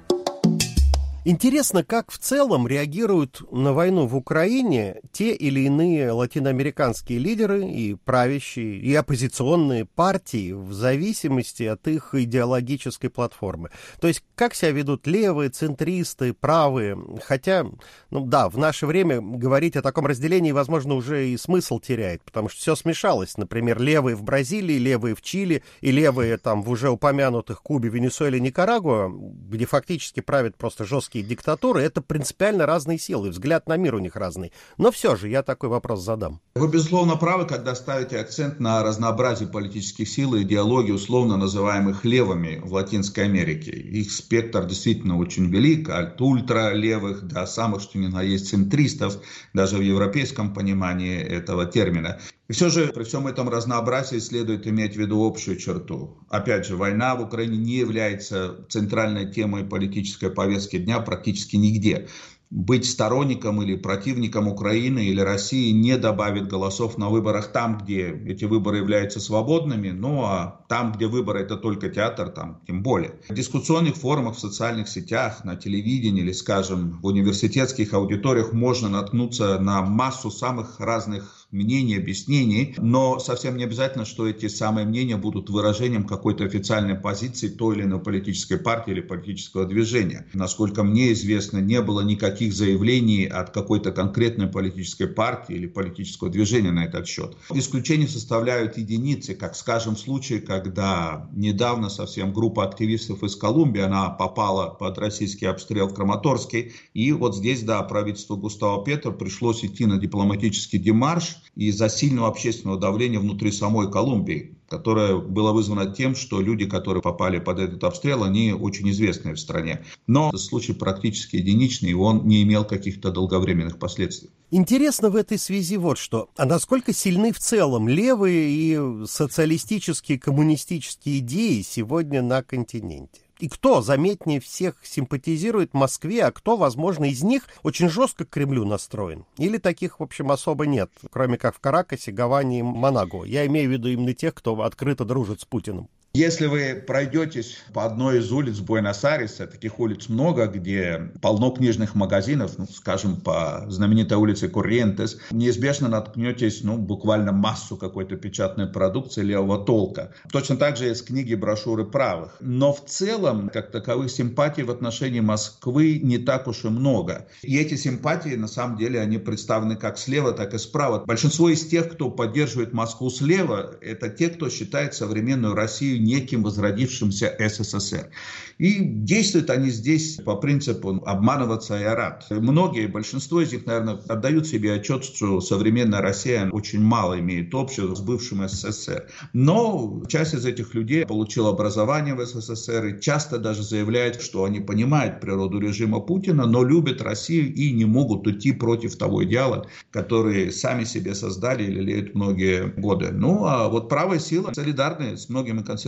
Интересно, 1.30 1.84
как 1.84 2.10
в 2.10 2.20
целом 2.20 2.70
реагируют 2.70 3.42
на 3.52 3.74
войну 3.74 4.08
в 4.08 4.16
Украине 4.16 5.02
те 5.12 5.34
или 5.34 5.60
иные 5.60 6.12
латиноамериканские 6.12 7.20
лидеры 7.20 7.68
и 7.70 7.96
правящие, 7.96 8.78
и 8.78 8.96
оппозиционные 8.96 9.84
партии 9.84 10.54
в 10.54 10.72
зависимости 10.72 11.64
от 11.64 11.86
их 11.90 12.16
идеологической 12.16 13.10
платформы. 13.10 13.72
То 14.00 14.08
есть 14.08 14.24
как 14.36 14.56
себя 14.56 14.72
ведут 14.72 15.06
левые, 15.06 15.50
центристы, 15.50 16.32
правые. 16.32 16.98
Хотя, 17.26 17.66
ну 18.10 18.26
да, 18.26 18.48
в 18.48 18.58
наше 18.58 18.88
время 18.88 19.20
говорить 19.20 19.76
о 19.76 19.82
таком 19.82 20.06
разделении, 20.06 20.54
возможно, 20.54 20.94
уже 20.94 21.28
и 21.28 21.36
смысл 21.36 21.82
теряет, 21.82 22.24
потому 22.24 22.48
что 22.48 22.62
все 22.62 22.76
смешалось. 22.78 23.36
Например, 23.36 23.82
левые 23.82 24.16
в 24.16 24.24
Бразилии, 24.24 24.78
левые 24.78 25.14
в 25.14 25.22
Чили 25.22 25.62
и 25.82 25.92
левые 25.92 26.38
там 26.38 26.64
в 26.64 26.70
уже 26.70 26.90
упомянутых 26.90 27.62
Кубе, 27.62 27.90
Венесуэле, 27.90 28.40
Никарагуа, 28.40 29.10
где 29.10 29.66
фактически 29.66 30.22
правят 30.22 30.56
просто 30.56 30.86
жесткие 30.86 31.17
политические 31.18 31.24
диктатуры, 31.24 31.82
это 31.82 32.02
принципиально 32.02 32.66
разные 32.66 33.00
силы, 33.00 33.30
взгляд 33.30 33.68
на 33.68 33.78
мир 33.78 33.96
у 33.96 34.00
них 34.00 34.16
разный. 34.16 34.52
Но 34.78 34.92
все 34.92 35.16
же 35.16 35.30
я 35.30 35.44
такой 35.44 35.70
вопрос 35.70 36.04
задам. 36.04 36.40
Вы, 36.56 36.68
безусловно, 36.68 37.16
правы, 37.16 37.46
когда 37.46 37.76
ставите 37.76 38.20
акцент 38.20 38.60
на 38.60 38.84
разнообразие 38.84 39.50
политических 39.50 40.08
сил 40.08 40.36
и 40.36 40.44
идеологии, 40.44 40.92
условно 40.92 41.38
называемых 41.38 42.06
левыми 42.06 42.62
в 42.64 42.74
Латинской 42.74 43.26
Америке. 43.26 43.72
Их 43.72 44.12
спектр 44.12 44.66
действительно 44.66 45.18
очень 45.18 45.50
велик, 45.50 45.90
от 45.90 46.22
ультралевых 46.22 47.28
до 47.28 47.46
самых, 47.46 47.82
что 47.82 47.98
ни 47.98 48.08
на 48.08 48.22
есть, 48.22 48.50
центристов, 48.50 49.18
даже 49.54 49.78
в 49.78 49.82
европейском 49.82 50.54
понимании 50.54 51.20
этого 51.20 51.66
термина. 51.66 52.20
И 52.48 52.54
все 52.54 52.70
же 52.70 52.88
при 52.88 53.04
всем 53.04 53.28
этом 53.28 53.50
разнообразии 53.50 54.20
следует 54.20 54.68
иметь 54.68 54.94
в 54.94 54.98
виду 54.98 55.26
общую 55.26 55.58
черту. 55.58 56.18
Опять 56.30 56.66
же, 56.66 56.78
война 56.78 57.16
в 57.16 57.22
Украине 57.22 57.58
не 57.58 57.76
является 57.76 58.66
центральной 58.70 59.32
темой 59.32 59.66
политической 59.66 60.30
повестки 60.30 60.78
дня 60.78 61.00
практически 61.00 61.58
нигде 61.58 62.08
быть 62.50 62.90
сторонником 62.90 63.62
или 63.62 63.76
противником 63.76 64.48
Украины 64.48 65.06
или 65.06 65.20
России 65.20 65.72
не 65.72 65.98
добавит 65.98 66.48
голосов 66.48 66.98
на 66.98 67.10
выборах 67.10 67.52
там, 67.52 67.78
где 67.78 68.10
эти 68.26 68.46
выборы 68.46 68.78
являются 68.78 69.20
свободными, 69.20 69.90
ну 69.90 70.24
а 70.24 70.66
там, 70.70 70.94
где 70.94 71.08
выборы 71.08 71.42
это 71.42 71.58
только 71.58 71.90
театр, 71.90 72.30
там 72.30 72.62
тем 72.66 72.84
более. 72.84 73.16
В 73.28 73.34
дискуссионных 73.34 73.96
форумах 73.96 74.38
в 74.38 74.40
социальных 74.40 74.88
сетях, 74.88 75.44
на 75.44 75.56
телевидении 75.56 76.22
или, 76.22 76.32
скажем, 76.32 77.00
в 77.02 77.08
университетских 77.08 77.94
аудиториях 77.94 78.54
можно 78.54 78.88
наткнуться 78.88 79.60
на 79.60 79.82
массу 79.82 80.32
самых 80.32 80.80
разных 80.80 81.47
мнений, 81.52 81.96
объяснений, 81.98 82.76
но 82.78 83.20
совсем 83.20 83.58
не 83.58 83.64
обязательно, 83.64 84.06
что 84.06 84.28
эти 84.28 84.48
самые 84.48 84.86
мнения 84.86 85.18
будут 85.18 85.50
выражением 85.50 86.06
какой-то 86.06 86.44
официальной 86.44 86.96
позиции 86.96 87.48
той 87.48 87.76
или 87.78 87.84
иной 87.84 88.00
политической 88.00 88.58
партии 88.58 88.92
или 88.92 89.02
политического 89.02 89.66
движения. 89.66 90.28
Насколько 90.34 90.84
мне 90.84 91.14
известно, 91.14 91.60
не 91.60 91.82
было 91.82 92.02
никаких 92.02 92.54
заявлений 92.54 93.26
от 93.26 93.52
какой-то 93.52 93.92
конкретной 93.92 94.48
политической 94.48 95.08
партии 95.08 95.56
или 95.56 95.68
политического 95.68 96.30
движения 96.30 96.72
на 96.72 96.86
этот 96.86 97.08
счет. 97.08 97.38
Исключение 97.54 98.08
составляют 98.08 98.78
единицы, 98.78 99.34
как, 99.34 99.56
скажем, 99.56 99.96
в 99.96 100.00
случае, 100.00 100.42
когда 100.42 101.30
недавно 101.34 101.90
совсем 101.90 102.34
группа 102.34 102.66
активистов 102.66 103.24
из 103.24 103.36
Колумбии, 103.36 103.82
она 103.82 104.10
попала 104.10 104.70
под 104.70 104.98
российский 104.98 105.46
обстрел 105.46 105.88
в 105.88 105.94
Краматорске, 105.94 106.74
и 106.94 107.12
вот 107.14 107.36
здесь, 107.36 107.64
да, 107.64 107.82
правительству 107.84 108.36
Густава 108.36 108.84
Петра 108.84 109.12
пришлось 109.12 109.64
идти 109.64 109.86
на 109.86 109.98
дипломатический 109.98 110.78
демарш, 110.78 111.37
из-за 111.56 111.90
сильного 111.90 112.28
общественного 112.28 112.80
давления 112.80 113.20
внутри 113.20 113.52
самой 113.52 113.92
Колумбии, 113.92 114.58
которое 114.70 115.18
было 115.18 115.52
вызвано 115.52 115.94
тем, 115.94 116.16
что 116.16 116.42
люди, 116.42 116.66
которые 116.66 117.02
попали 117.02 117.40
под 117.40 117.60
этот 117.60 117.84
обстрел, 117.84 118.24
они 118.24 118.54
очень 118.54 118.90
известные 118.92 119.36
в 119.36 119.40
стране. 119.40 119.86
Но 120.08 120.32
случай 120.38 120.74
практически 120.74 121.38
единичный, 121.38 121.92
и 121.92 121.96
он 121.96 122.28
не 122.28 122.44
имел 122.44 122.66
каких-то 122.66 123.12
долговременных 123.12 123.80
последствий. 123.80 124.30
Интересно 124.52 125.10
в 125.10 125.16
этой 125.16 125.38
связи 125.38 125.78
вот 125.78 125.98
что. 125.98 126.30
А 126.38 126.46
насколько 126.46 126.94
сильны 126.94 127.32
в 127.32 127.40
целом 127.40 127.88
левые 127.88 128.50
и 128.50 129.06
социалистические, 129.06 130.20
коммунистические 130.20 131.20
идеи 131.20 131.62
сегодня 131.62 132.22
на 132.22 132.44
континенте? 132.44 133.27
И 133.40 133.48
кто 133.50 133.82
заметнее 133.82 134.40
всех 134.40 134.76
симпатизирует 134.84 135.74
Москве, 135.74 136.24
а 136.24 136.32
кто, 136.32 136.58
возможно, 136.58 137.06
из 137.06 137.24
них 137.24 137.44
очень 137.64 137.90
жестко 137.90 138.26
к 138.26 138.30
Кремлю 138.30 138.66
настроен. 138.66 139.26
Или 139.38 139.58
таких, 139.58 140.00
в 140.00 140.04
общем, 140.04 140.32
особо 140.32 140.66
нет, 140.66 140.90
кроме 141.12 141.38
как 141.38 141.56
в 141.56 141.60
Каракасе, 141.60 142.12
Гаване 142.12 142.60
и 142.60 142.64
Монаго. 142.64 143.24
Я 143.24 143.46
имею 143.46 143.70
в 143.70 143.72
виду 143.72 143.90
именно 143.90 144.14
тех, 144.14 144.34
кто 144.34 144.62
открыто 144.62 145.06
дружит 145.06 145.42
с 145.42 145.46
Путиным. 145.46 145.90
Если 146.14 146.48
вы 146.48 146.84
пройдетесь 146.88 147.58
по 147.74 147.86
одной 147.86 148.20
из 148.20 148.32
улиц 148.32 148.58
Буэнос-Айреса, 148.58 149.46
таких 149.46 149.80
улиц 149.80 150.10
много, 150.10 150.48
где 150.48 151.12
полно 151.22 151.52
книжных 151.52 151.94
магазинов, 151.94 152.58
ну, 152.58 152.66
скажем, 152.66 153.18
по 153.18 153.66
знаменитой 153.68 154.18
улице 154.18 154.50
Корриентес, 154.50 155.20
неизбежно 155.30 155.90
наткнетесь, 155.90 156.64
ну, 156.64 156.78
буквально 156.78 157.34
массу 157.34 157.78
какой-то 157.78 158.16
печатной 158.16 158.66
продукции 158.66 159.22
левого 159.22 159.64
толка. 159.64 160.12
Точно 160.32 160.58
так 160.58 160.76
же 160.78 160.86
есть 160.86 161.06
книги, 161.06 161.36
брошюры 161.36 161.86
правых. 161.86 162.36
Но 162.40 162.74
в 162.74 162.84
целом, 162.86 163.50
как 163.54 163.70
таковых 163.70 164.10
симпатий 164.10 164.64
в 164.64 164.72
отношении 164.72 165.20
Москвы 165.20 166.00
не 166.02 166.18
так 166.18 166.48
уж 166.48 166.66
и 166.66 166.70
много. 166.70 167.28
И 167.44 167.60
эти 167.60 167.76
симпатии, 167.76 168.36
на 168.36 168.48
самом 168.48 168.78
деле, 168.78 169.00
они 169.00 169.20
представлены 169.20 169.76
как 169.76 170.00
слева, 170.00 170.32
так 170.32 170.56
и 170.56 170.58
справа. 170.58 171.06
Большинство 171.06 171.48
из 171.50 171.64
тех, 171.68 171.92
кто 171.92 172.10
поддерживает 172.10 172.74
Москву 172.74 173.12
слева, 173.12 173.76
это 173.82 174.10
те, 174.10 174.30
кто 174.30 174.50
считает 174.50 174.96
современную 174.96 175.54
Россию 175.54 176.07
неким 176.08 176.44
возродившимся 176.44 177.36
СССР. 177.40 178.10
И 178.58 178.80
действуют 178.80 179.50
они 179.50 179.70
здесь 179.70 180.16
по 180.26 180.36
принципу 180.36 181.02
обманываться 181.06 181.80
и 181.80 181.84
орать. 181.84 182.26
Многие, 182.30 182.88
большинство 182.88 183.42
из 183.42 183.52
них, 183.52 183.66
наверное, 183.66 184.00
отдают 184.08 184.48
себе 184.48 184.74
отчет, 184.74 185.04
что 185.04 185.42
современная 185.42 186.02
Россия 186.02 186.50
очень 186.52 186.82
мало 186.82 187.20
имеет 187.20 187.54
общего 187.54 187.94
с 187.94 188.02
бывшим 188.02 188.48
СССР. 188.48 189.08
Но 189.34 190.04
часть 190.08 190.34
из 190.34 190.46
этих 190.46 190.74
людей 190.74 191.06
получила 191.06 191.50
образование 191.50 192.16
в 192.16 192.26
СССР 192.26 192.86
и 192.86 193.02
часто 193.02 193.38
даже 193.38 193.64
заявляют, 193.64 194.22
что 194.22 194.44
они 194.44 194.60
понимают 194.60 195.22
природу 195.22 195.60
режима 195.60 196.00
Путина, 196.00 196.46
но 196.46 196.64
любят 196.64 197.02
Россию 197.02 197.54
и 197.54 197.72
не 197.72 197.86
могут 197.86 198.28
идти 198.28 198.52
против 198.52 198.96
того 198.96 199.24
идеала, 199.24 199.68
который 199.92 200.52
сами 200.52 200.84
себе 200.84 201.14
создали 201.14 201.64
или 201.64 201.88
лелеют 201.88 202.16
многие 202.16 202.74
годы. 202.78 203.12
Ну, 203.12 203.46
а 203.46 203.70
вот 203.70 203.90
правая 203.90 204.20
сила 204.20 204.52
солидарны 204.54 205.18
с 205.18 205.30
многими 205.30 205.62
консервативными 205.62 205.87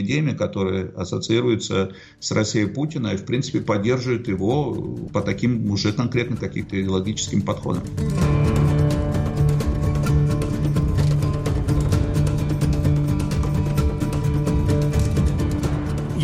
идеями, 0.00 0.32
которые 0.32 0.86
ассоциируются 0.96 1.92
с 2.20 2.30
Россией 2.32 2.66
Путина 2.66 3.08
и, 3.08 3.16
в 3.16 3.24
принципе, 3.24 3.60
поддерживают 3.60 4.28
его 4.28 4.74
по 5.12 5.20
таким 5.20 5.70
уже 5.70 5.92
конкретно 5.92 6.36
каким-то 6.36 6.80
идеологическим 6.80 7.42
подходам. 7.42 7.82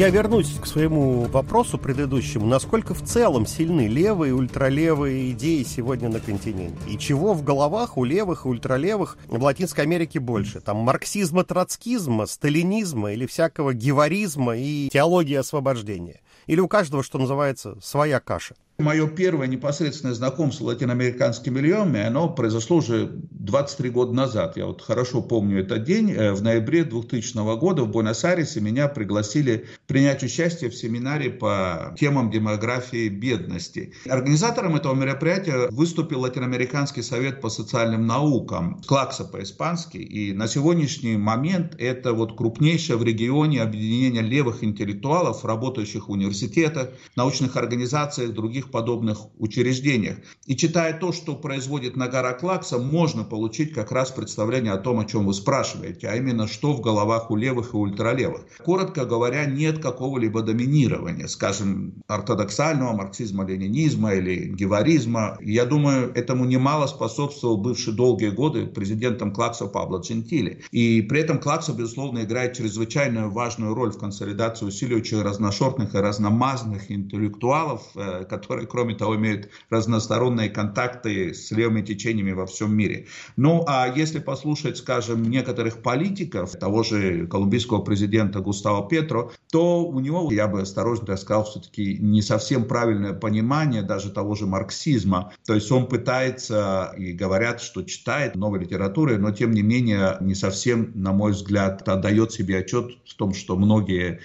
Я 0.00 0.08
вернусь 0.08 0.58
к 0.58 0.64
своему 0.64 1.24
вопросу 1.26 1.76
предыдущему. 1.76 2.46
Насколько 2.46 2.94
в 2.94 3.04
целом 3.04 3.44
сильны 3.44 3.86
левые 3.86 4.30
и 4.30 4.32
ультралевые 4.32 5.32
идеи 5.32 5.62
сегодня 5.62 6.08
на 6.08 6.20
континенте? 6.20 6.78
И 6.88 6.96
чего 6.96 7.34
в 7.34 7.44
головах 7.44 7.98
у 7.98 8.04
левых 8.04 8.46
и 8.46 8.48
ультралевых 8.48 9.18
в 9.26 9.42
Латинской 9.42 9.84
Америке 9.84 10.18
больше? 10.18 10.62
Там 10.62 10.78
марксизма, 10.78 11.44
троцкизма, 11.44 12.24
сталинизма 12.24 13.12
или 13.12 13.26
всякого 13.26 13.74
геваризма 13.74 14.56
и 14.56 14.88
теологии 14.88 15.36
освобождения? 15.36 16.22
Или 16.46 16.60
у 16.60 16.66
каждого, 16.66 17.02
что 17.02 17.18
называется, 17.18 17.76
своя 17.82 18.20
каша? 18.20 18.54
Мое 18.80 19.06
первое 19.06 19.46
непосредственное 19.46 20.14
знакомство 20.14 20.64
с 20.64 20.66
латиноамериканскими 20.68 21.60
львами, 21.60 22.00
оно 22.00 22.30
произошло 22.30 22.78
уже 22.78 23.10
23 23.30 23.90
года 23.90 24.12
назад. 24.12 24.56
Я 24.56 24.66
вот 24.66 24.80
хорошо 24.80 25.20
помню 25.20 25.60
этот 25.60 25.84
день. 25.84 26.10
Э, 26.12 26.32
в 26.32 26.42
ноябре 26.42 26.84
2000 26.84 27.58
года 27.58 27.82
в 27.82 27.90
Буэнос-Айресе 27.90 28.60
меня 28.60 28.88
пригласили 28.88 29.66
принять 29.86 30.22
участие 30.22 30.70
в 30.70 30.74
семинаре 30.74 31.30
по 31.30 31.94
темам 31.98 32.30
демографии 32.30 33.08
бедности. 33.08 33.92
Организатором 34.08 34.76
этого 34.76 34.94
мероприятия 34.94 35.68
выступил 35.70 36.20
Латиноамериканский 36.20 37.02
совет 37.02 37.40
по 37.40 37.50
социальным 37.50 38.06
наукам, 38.06 38.80
КЛАКСа 38.86 39.24
по-испански. 39.24 39.98
И 39.98 40.32
на 40.32 40.48
сегодняшний 40.48 41.16
момент 41.16 41.74
это 41.78 42.14
вот 42.14 42.36
крупнейшее 42.36 42.96
в 42.96 43.04
регионе 43.04 43.62
объединение 43.62 44.22
левых 44.22 44.64
интеллектуалов, 44.64 45.44
работающих 45.44 46.08
в 46.08 46.12
университетах, 46.12 46.88
научных 47.16 47.56
организациях, 47.56 48.32
других 48.32 48.69
подобных 48.70 49.18
учреждениях. 49.38 50.18
И 50.46 50.56
читая 50.56 50.98
то, 50.98 51.12
что 51.12 51.34
производит 51.34 51.96
Нагара 51.96 52.32
Клакса, 52.32 52.78
можно 52.78 53.24
получить 53.24 53.72
как 53.72 53.92
раз 53.92 54.10
представление 54.10 54.72
о 54.72 54.78
том, 54.78 55.00
о 55.00 55.04
чем 55.04 55.26
вы 55.26 55.34
спрашиваете, 55.34 56.08
а 56.08 56.16
именно, 56.16 56.46
что 56.46 56.72
в 56.72 56.80
головах 56.80 57.30
у 57.30 57.36
левых 57.36 57.74
и 57.74 57.76
ультралевых. 57.76 58.42
Коротко 58.64 59.04
говоря, 59.04 59.44
нет 59.46 59.80
какого-либо 59.80 60.42
доминирования, 60.42 61.26
скажем, 61.26 62.02
ортодоксального 62.06 62.92
марксизма-ленинизма 62.94 64.14
или 64.14 64.48
геваризма. 64.48 65.38
Я 65.40 65.64
думаю, 65.64 66.12
этому 66.14 66.44
немало 66.44 66.86
способствовал 66.86 67.56
бывший 67.56 67.92
долгие 67.92 68.30
годы 68.30 68.66
президентом 68.66 69.32
Клакса 69.32 69.66
Пабло 69.66 70.00
Джентили. 70.00 70.62
И 70.70 71.02
при 71.02 71.20
этом 71.20 71.38
Клакса, 71.38 71.72
безусловно, 71.72 72.22
играет 72.24 72.56
чрезвычайно 72.56 73.28
важную 73.28 73.74
роль 73.74 73.92
в 73.92 73.98
консолидации 73.98 74.66
усилий 74.66 74.96
очень 74.96 75.22
разношерстных 75.22 75.94
и 75.94 75.98
разномазных 75.98 76.90
интеллектуалов, 76.90 77.82
э, 77.94 78.24
которые, 78.60 78.66
кроме 78.66 78.94
того, 78.94 79.16
имеют 79.16 79.48
разносторонние 79.70 80.48
контакты 80.48 81.34
с 81.34 81.50
левыми 81.50 81.82
течениями 81.82 82.32
во 82.32 82.46
всем 82.46 82.74
мире. 82.74 83.06
Ну, 83.36 83.64
а 83.66 83.88
если 83.96 84.20
послушать, 84.20 84.76
скажем, 84.76 85.22
некоторых 85.30 85.82
политиков, 85.82 86.52
того 86.52 86.82
же 86.82 87.26
колумбийского 87.26 87.82
президента 87.82 88.40
Густава 88.40 88.88
Петро, 88.88 89.32
то 89.50 89.84
у 89.84 90.00
него, 90.00 90.30
я 90.32 90.46
бы 90.46 90.60
осторожно 90.62 91.16
сказал, 91.16 91.44
все-таки 91.44 91.98
не 91.98 92.22
совсем 92.22 92.64
правильное 92.64 93.12
понимание 93.12 93.82
даже 93.82 94.10
того 94.10 94.34
же 94.34 94.46
марксизма. 94.46 95.32
То 95.46 95.54
есть 95.54 95.70
он 95.72 95.86
пытается, 95.86 96.94
и 96.98 97.12
говорят, 97.12 97.60
что 97.60 97.82
читает 97.82 98.36
новой 98.36 98.60
литературы, 98.60 99.18
но 99.18 99.30
тем 99.30 99.52
не 99.52 99.62
менее 99.62 100.16
не 100.20 100.34
совсем, 100.34 100.92
на 100.94 101.12
мой 101.12 101.32
взгляд, 101.32 101.88
отдает 101.88 102.32
себе 102.32 102.58
отчет 102.58 102.90
в 103.06 103.14
том, 103.14 103.34
что 103.34 103.56
многие 103.56 104.20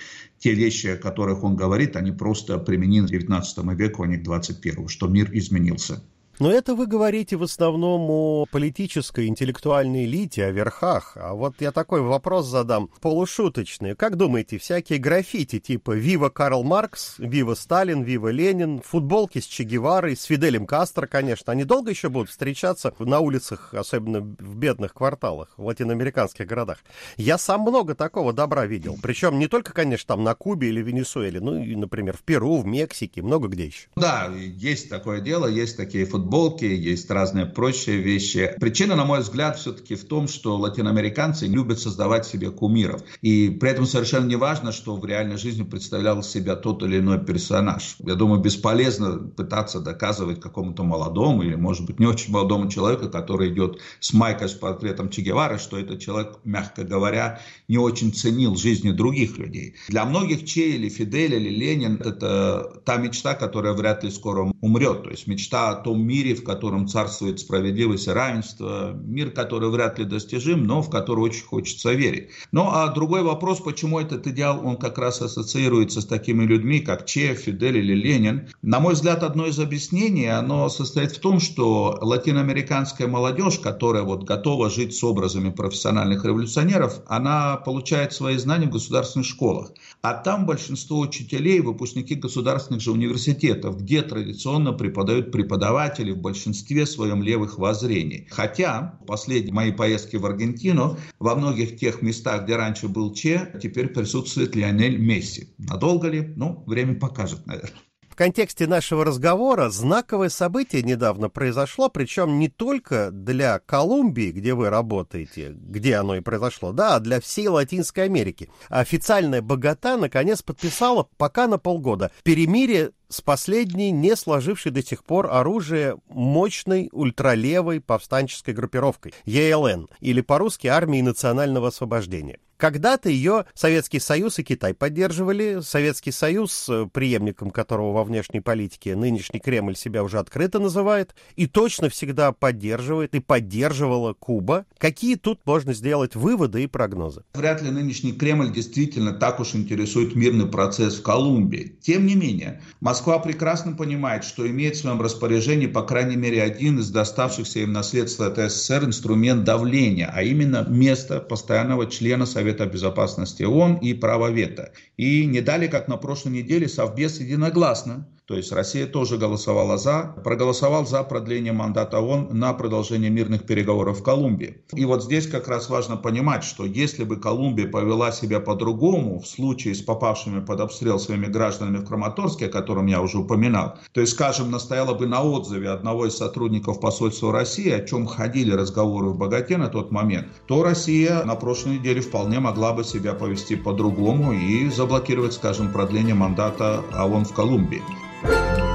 те 0.45 0.53
вещи, 0.53 0.85
о 0.85 0.95
которых 0.95 1.43
он 1.43 1.55
говорит, 1.55 1.95
они 1.95 2.11
просто 2.11 2.59
применены 2.59 3.07
к 3.07 3.09
19 3.09 3.65
веку, 3.79 4.03
а 4.03 4.07
не 4.07 4.17
к 4.17 4.23
21, 4.23 4.89
что 4.89 5.07
мир 5.07 5.27
изменился. 5.33 6.03
Но 6.37 6.51
это 6.51 6.75
вы 6.75 6.85
говорите 6.85 7.37
в 7.37 7.43
основном 7.43 8.09
о 8.09 8.45
политической, 8.51 9.27
интеллектуальной 9.27 10.03
элите, 10.03 10.43
о 10.45 10.51
верхах. 10.51 11.13
А 11.15 11.33
вот 11.33 11.55
я 11.61 11.71
такой 11.71 12.01
вопрос 12.01 12.47
задам, 12.47 12.89
полушуточный. 12.99 13.95
Как 13.95 14.17
думаете, 14.17 14.57
всякие 14.57 14.99
граффити 14.99 15.59
типа 15.59 15.91
«Вива 15.91 16.27
Карл 16.27 16.63
Маркс», 16.63 17.15
«Вива 17.19 17.53
Сталин», 17.53 18.03
«Вива 18.03 18.27
Ленин», 18.27 18.81
футболки 18.81 19.39
с 19.39 19.45
Че 19.45 19.63
Геварой, 19.63 20.17
с 20.17 20.23
Фиделем 20.23 20.65
Кастро, 20.65 21.07
конечно, 21.07 21.53
они 21.53 21.63
долго 21.63 21.91
еще 21.91 22.09
будут 22.09 22.29
встречаться 22.29 22.93
на 22.99 23.21
улицах, 23.21 23.73
особенно 23.73 24.19
в 24.19 24.57
бедных 24.57 24.93
кварталах, 24.93 25.53
в 25.55 25.65
латиноамериканских 25.65 26.45
городах? 26.45 26.79
Я 27.15 27.37
сам 27.37 27.61
много 27.61 27.95
такого 27.95 28.33
добра 28.33 28.65
видел. 28.65 28.97
Причем 29.01 29.39
не 29.39 29.47
только, 29.47 29.71
конечно, 29.71 30.07
там 30.07 30.25
на 30.25 30.35
Кубе 30.35 30.67
или 30.67 30.81
Венесуэле, 30.81 31.39
ну 31.39 31.63
и, 31.63 31.77
например, 31.77 32.17
в 32.17 32.23
Перу, 32.23 32.57
в 32.57 32.65
Мексике, 32.65 33.21
много 33.21 33.47
где 33.47 33.67
еще. 33.67 33.87
Да, 33.95 34.29
есть 34.35 34.89
такое 34.89 35.21
дело, 35.21 35.47
есть 35.47 35.77
такие 35.77 36.05
футболки 36.05 36.24
футболки, 36.25 36.65
есть 36.65 37.11
разные 37.11 37.45
прочие 37.45 37.97
вещи. 37.97 38.55
Причина, 38.59 38.95
на 38.95 39.05
мой 39.05 39.19
взгляд, 39.19 39.59
все-таки 39.59 39.93
в 39.95 40.05
том, 40.05 40.27
что 40.27 40.57
латиноамериканцы 40.57 41.45
любят 41.45 41.79
создавать 41.79 42.25
себе 42.25 42.49
кумиров. 42.49 43.03
И 43.21 43.49
при 43.49 43.69
этом 43.69 43.85
совершенно 43.85 44.25
не 44.25 44.35
важно, 44.35 44.71
что 44.71 44.95
в 44.95 45.05
реальной 45.05 45.37
жизни 45.37 45.63
представлял 45.63 46.23
себя 46.23 46.55
тот 46.55 46.81
или 46.81 46.97
иной 46.97 47.23
персонаж. 47.23 47.97
Я 47.99 48.15
думаю, 48.15 48.41
бесполезно 48.41 49.19
пытаться 49.19 49.79
доказывать 49.81 50.41
какому-то 50.41 50.83
молодому 50.83 51.43
или, 51.43 51.55
может 51.55 51.85
быть, 51.85 51.99
не 51.99 52.07
очень 52.07 52.33
молодому 52.33 52.71
человеку, 52.71 53.07
который 53.09 53.53
идет 53.53 53.79
с 53.99 54.11
майкой 54.13 54.49
с 54.49 54.53
портретом 54.53 55.09
Че 55.09 55.21
Гевары, 55.21 55.59
что 55.59 55.77
этот 55.77 55.99
человек, 55.99 56.39
мягко 56.43 56.83
говоря, 56.83 57.39
не 57.67 57.77
очень 57.77 58.11
ценил 58.11 58.55
жизни 58.55 58.91
других 58.91 59.37
людей. 59.37 59.75
Для 59.89 60.05
многих 60.05 60.45
Че 60.45 60.71
или 60.71 60.89
Фидель 60.89 61.35
или 61.35 61.49
Ленин– 61.49 62.01
это 62.03 62.81
та 62.83 62.97
мечта, 62.97 63.35
которая 63.35 63.73
вряд 63.73 64.03
ли 64.03 64.09
скоро 64.09 64.51
умрет. 64.61 65.03
То 65.03 65.11
есть 65.11 65.27
мечта 65.27 65.69
о 65.69 65.75
том 65.75 66.01
мире, 66.01 66.14
мире, 66.15 66.33
в 66.33 66.43
котором 66.43 66.87
царствует 66.87 67.39
справедливость 67.39 68.07
и 68.07 68.11
равенство, 68.11 68.93
мир, 68.93 69.31
который 69.31 69.69
вряд 69.69 69.99
ли 69.99 70.05
достижим, 70.05 70.63
но 70.63 70.81
в 70.81 70.89
который 70.89 71.19
очень 71.19 71.43
хочется 71.43 71.91
верить. 71.91 72.29
Ну 72.53 72.69
а 72.71 72.87
другой 72.87 73.21
вопрос, 73.21 73.59
почему 73.59 73.99
этот 73.99 74.25
идеал, 74.27 74.65
он 74.65 74.77
как 74.77 74.97
раз 74.97 75.21
ассоциируется 75.21 75.99
с 75.99 76.05
такими 76.05 76.45
людьми, 76.45 76.79
как 76.79 77.05
Че, 77.05 77.35
Фидель 77.35 77.77
или 77.79 77.93
Ленин. 77.93 78.47
На 78.61 78.79
мой 78.79 78.93
взгляд, 78.93 79.23
одно 79.23 79.45
из 79.45 79.59
объяснений, 79.59 80.27
оно 80.27 80.69
состоит 80.69 81.11
в 81.11 81.19
том, 81.19 81.39
что 81.41 81.97
латиноамериканская 82.01 83.07
молодежь, 83.07 83.59
которая 83.59 84.03
вот 84.03 84.23
готова 84.23 84.69
жить 84.69 84.95
с 84.95 85.03
образами 85.03 85.49
профессиональных 85.49 86.23
революционеров, 86.23 87.01
она 87.07 87.57
получает 87.57 88.13
свои 88.13 88.37
знания 88.37 88.67
в 88.67 88.71
государственных 88.71 89.27
школах. 89.27 89.71
А 90.01 90.13
там 90.13 90.45
большинство 90.45 90.99
учителей, 90.99 91.59
выпускники 91.59 92.15
государственных 92.15 92.81
же 92.81 92.91
университетов, 92.91 93.81
где 93.81 94.01
традиционно 94.01 94.71
преподают 94.71 95.31
преподаватели, 95.31 96.04
представители 96.05 96.11
в 96.11 96.17
большинстве 96.17 96.85
своем 96.85 97.23
левых 97.23 97.57
воззрений. 97.57 98.27
Хотя 98.29 98.99
последние 99.07 99.53
мои 99.53 99.71
поездки 99.71 100.17
в 100.17 100.25
Аргентину, 100.25 100.97
во 101.19 101.35
многих 101.35 101.77
тех 101.77 102.01
местах, 102.01 102.43
где 102.43 102.55
раньше 102.55 102.87
был 102.87 103.13
Че, 103.13 103.51
теперь 103.61 103.87
присутствует 103.87 104.55
Лионель 104.55 104.97
Месси. 104.97 105.53
Надолго 105.57 106.09
ли? 106.09 106.33
Ну, 106.35 106.63
время 106.67 106.95
покажет, 106.95 107.45
наверное. 107.45 107.79
В 108.09 108.17
контексте 108.17 108.65
нашего 108.65 109.03
разговора 109.03 109.69
знаковое 109.69 110.29
событие 110.29 110.81
недавно 110.81 111.29
произошло, 111.29 111.89
причем 111.89 112.39
не 112.39 112.47
только 112.47 113.11
для 113.11 113.59
Колумбии, 113.59 114.31
где 114.31 114.53
вы 114.53 114.69
работаете, 114.69 115.53
где 115.53 115.95
оно 115.95 116.15
и 116.15 116.21
произошло, 116.21 116.71
да, 116.71 116.95
а 116.95 116.99
для 117.01 117.19
всей 117.19 117.49
Латинской 117.49 118.05
Америки. 118.05 118.49
Официальная 118.69 119.41
Богата 119.41 119.97
наконец 119.97 120.41
подписала 120.41 121.09
пока 121.17 121.47
на 121.47 121.57
полгода 121.57 122.09
перемирие 122.23 122.91
с 123.09 123.21
последней, 123.21 123.91
не 123.91 124.15
сложившей 124.15 124.71
до 124.71 124.83
сих 124.83 125.03
пор 125.03 125.27
оружие 125.31 125.97
мощной 126.07 126.89
ультралевой 126.91 127.81
повстанческой 127.81 128.53
группировкой 128.53 129.13
ЕЛН, 129.25 129.89
или 129.99 130.21
по-русски 130.21 130.67
Армии 130.67 131.01
национального 131.01 131.69
освобождения. 131.69 132.39
Когда-то 132.57 133.09
ее 133.09 133.45
Советский 133.53 133.99
Союз 133.99 134.39
и 134.39 134.43
Китай 134.43 134.73
поддерживали. 134.73 135.59
Советский 135.61 136.11
Союз, 136.11 136.69
э, 136.69 136.87
преемником 136.91 137.51
которого 137.51 137.91
во 137.91 138.03
внешней 138.05 138.39
политике 138.39 138.95
нынешний 138.95 139.41
Кремль 139.41 139.75
себя 139.75 140.03
уже 140.03 140.19
открыто 140.19 140.59
называет, 140.59 141.15
и 141.35 141.47
точно 141.47 141.89
всегда 141.89 142.31
поддерживает 142.31 143.13
и 143.13 143.19
поддерживала 143.19 144.13
Куба. 144.13 144.65
Какие 144.77 145.15
тут 145.15 145.45
можно 145.45 145.73
сделать 145.73 146.15
выводы 146.15 146.63
и 146.63 146.67
прогнозы? 146.67 147.23
Вряд 147.33 147.61
ли 147.61 147.71
нынешний 147.71 148.13
Кремль 148.13 148.53
действительно 148.53 149.11
так 149.11 149.41
уж 149.41 149.53
интересует 149.53 150.15
мирный 150.15 150.47
процесс 150.47 150.95
в 150.95 151.03
Колумбии. 151.03 151.77
Тем 151.81 152.05
не 152.05 152.15
менее, 152.15 152.61
прекрасно 153.01 153.73
понимает, 153.73 154.23
что 154.23 154.47
имеет 154.47 154.75
в 154.75 154.79
своем 154.79 155.01
распоряжении 155.01 155.67
по 155.67 155.81
крайней 155.81 156.15
мере 156.15 156.41
один 156.41 156.79
из 156.79 156.89
доставшихся 156.89 157.59
им 157.59 157.73
наследства 157.73 158.27
от 158.27 158.37
СССР 158.37 158.85
инструмент 158.85 159.43
давления, 159.43 160.11
а 160.13 160.23
именно 160.23 160.65
место 160.67 161.19
постоянного 161.19 161.89
члена 161.89 162.25
Совета 162.25 162.65
Безопасности 162.65 163.43
ООН 163.43 163.77
и 163.77 163.93
право 163.93 164.29
вето. 164.29 164.71
И 164.97 165.25
не 165.25 165.41
дали, 165.41 165.67
как 165.67 165.87
на 165.87 165.97
прошлой 165.97 166.33
неделе, 166.33 166.67
Совбез 166.67 167.19
единогласно 167.19 168.07
то 168.27 168.35
есть 168.35 168.51
Россия 168.51 168.87
тоже 168.87 169.17
голосовала 169.17 169.77
за, 169.77 170.15
проголосовал 170.23 170.85
за 170.85 171.03
продление 171.03 171.53
мандата 171.53 171.99
ООН 171.99 172.29
на 172.31 172.53
продолжение 172.53 173.11
мирных 173.11 173.45
переговоров 173.45 173.99
в 173.99 174.03
Колумбии. 174.03 174.63
И 174.73 174.83
вот 174.85 175.03
здесь 175.03 175.27
как 175.27 175.47
раз 175.47 175.69
важно 175.69 175.95
понимать, 175.95 176.43
что 176.43 176.65
если 176.65 177.03
бы 177.03 177.17
Колумбия 177.17 177.67
повела 177.67 178.11
себя 178.11 178.39
по-другому 178.39 179.19
в 179.19 179.27
случае 179.27 179.75
с 179.75 179.81
попавшими 179.81 180.43
под 180.43 180.59
обстрел 180.59 180.97
своими 180.97 181.27
гражданами 181.27 181.77
в 181.77 181.85
Краматорске, 181.85 182.47
о 182.47 182.49
котором 182.49 182.87
я 182.87 183.01
уже 183.01 183.19
упоминал, 183.19 183.77
то 183.91 184.01
есть, 184.01 184.13
скажем, 184.13 184.49
настояла 184.49 184.95
бы 184.95 185.05
на 185.05 185.21
отзыве 185.21 185.69
одного 185.69 186.07
из 186.07 186.17
сотрудников 186.17 186.79
посольства 186.79 187.31
России, 187.31 187.69
о 187.69 187.85
чем 187.85 188.07
ходили 188.07 188.51
разговоры 188.53 189.09
в 189.09 189.17
Богате 189.17 189.57
на 189.57 189.67
тот 189.67 189.91
момент, 189.91 190.27
то 190.47 190.63
Россия 190.63 191.23
на 191.25 191.35
прошлой 191.35 191.77
неделе 191.77 192.01
вполне 192.01 192.39
могла 192.39 192.73
бы 192.73 192.83
себя 192.83 193.13
повести 193.13 193.55
по-другому 193.55 194.33
и 194.33 194.67
заблокировать, 194.69 195.33
скажем, 195.33 195.71
продление 195.71 196.15
мандата 196.15 196.81
ООН 196.91 197.25
в 197.25 197.33
Колумбии. 197.33 197.83
Thank 198.27 198.57
you. 198.59 198.74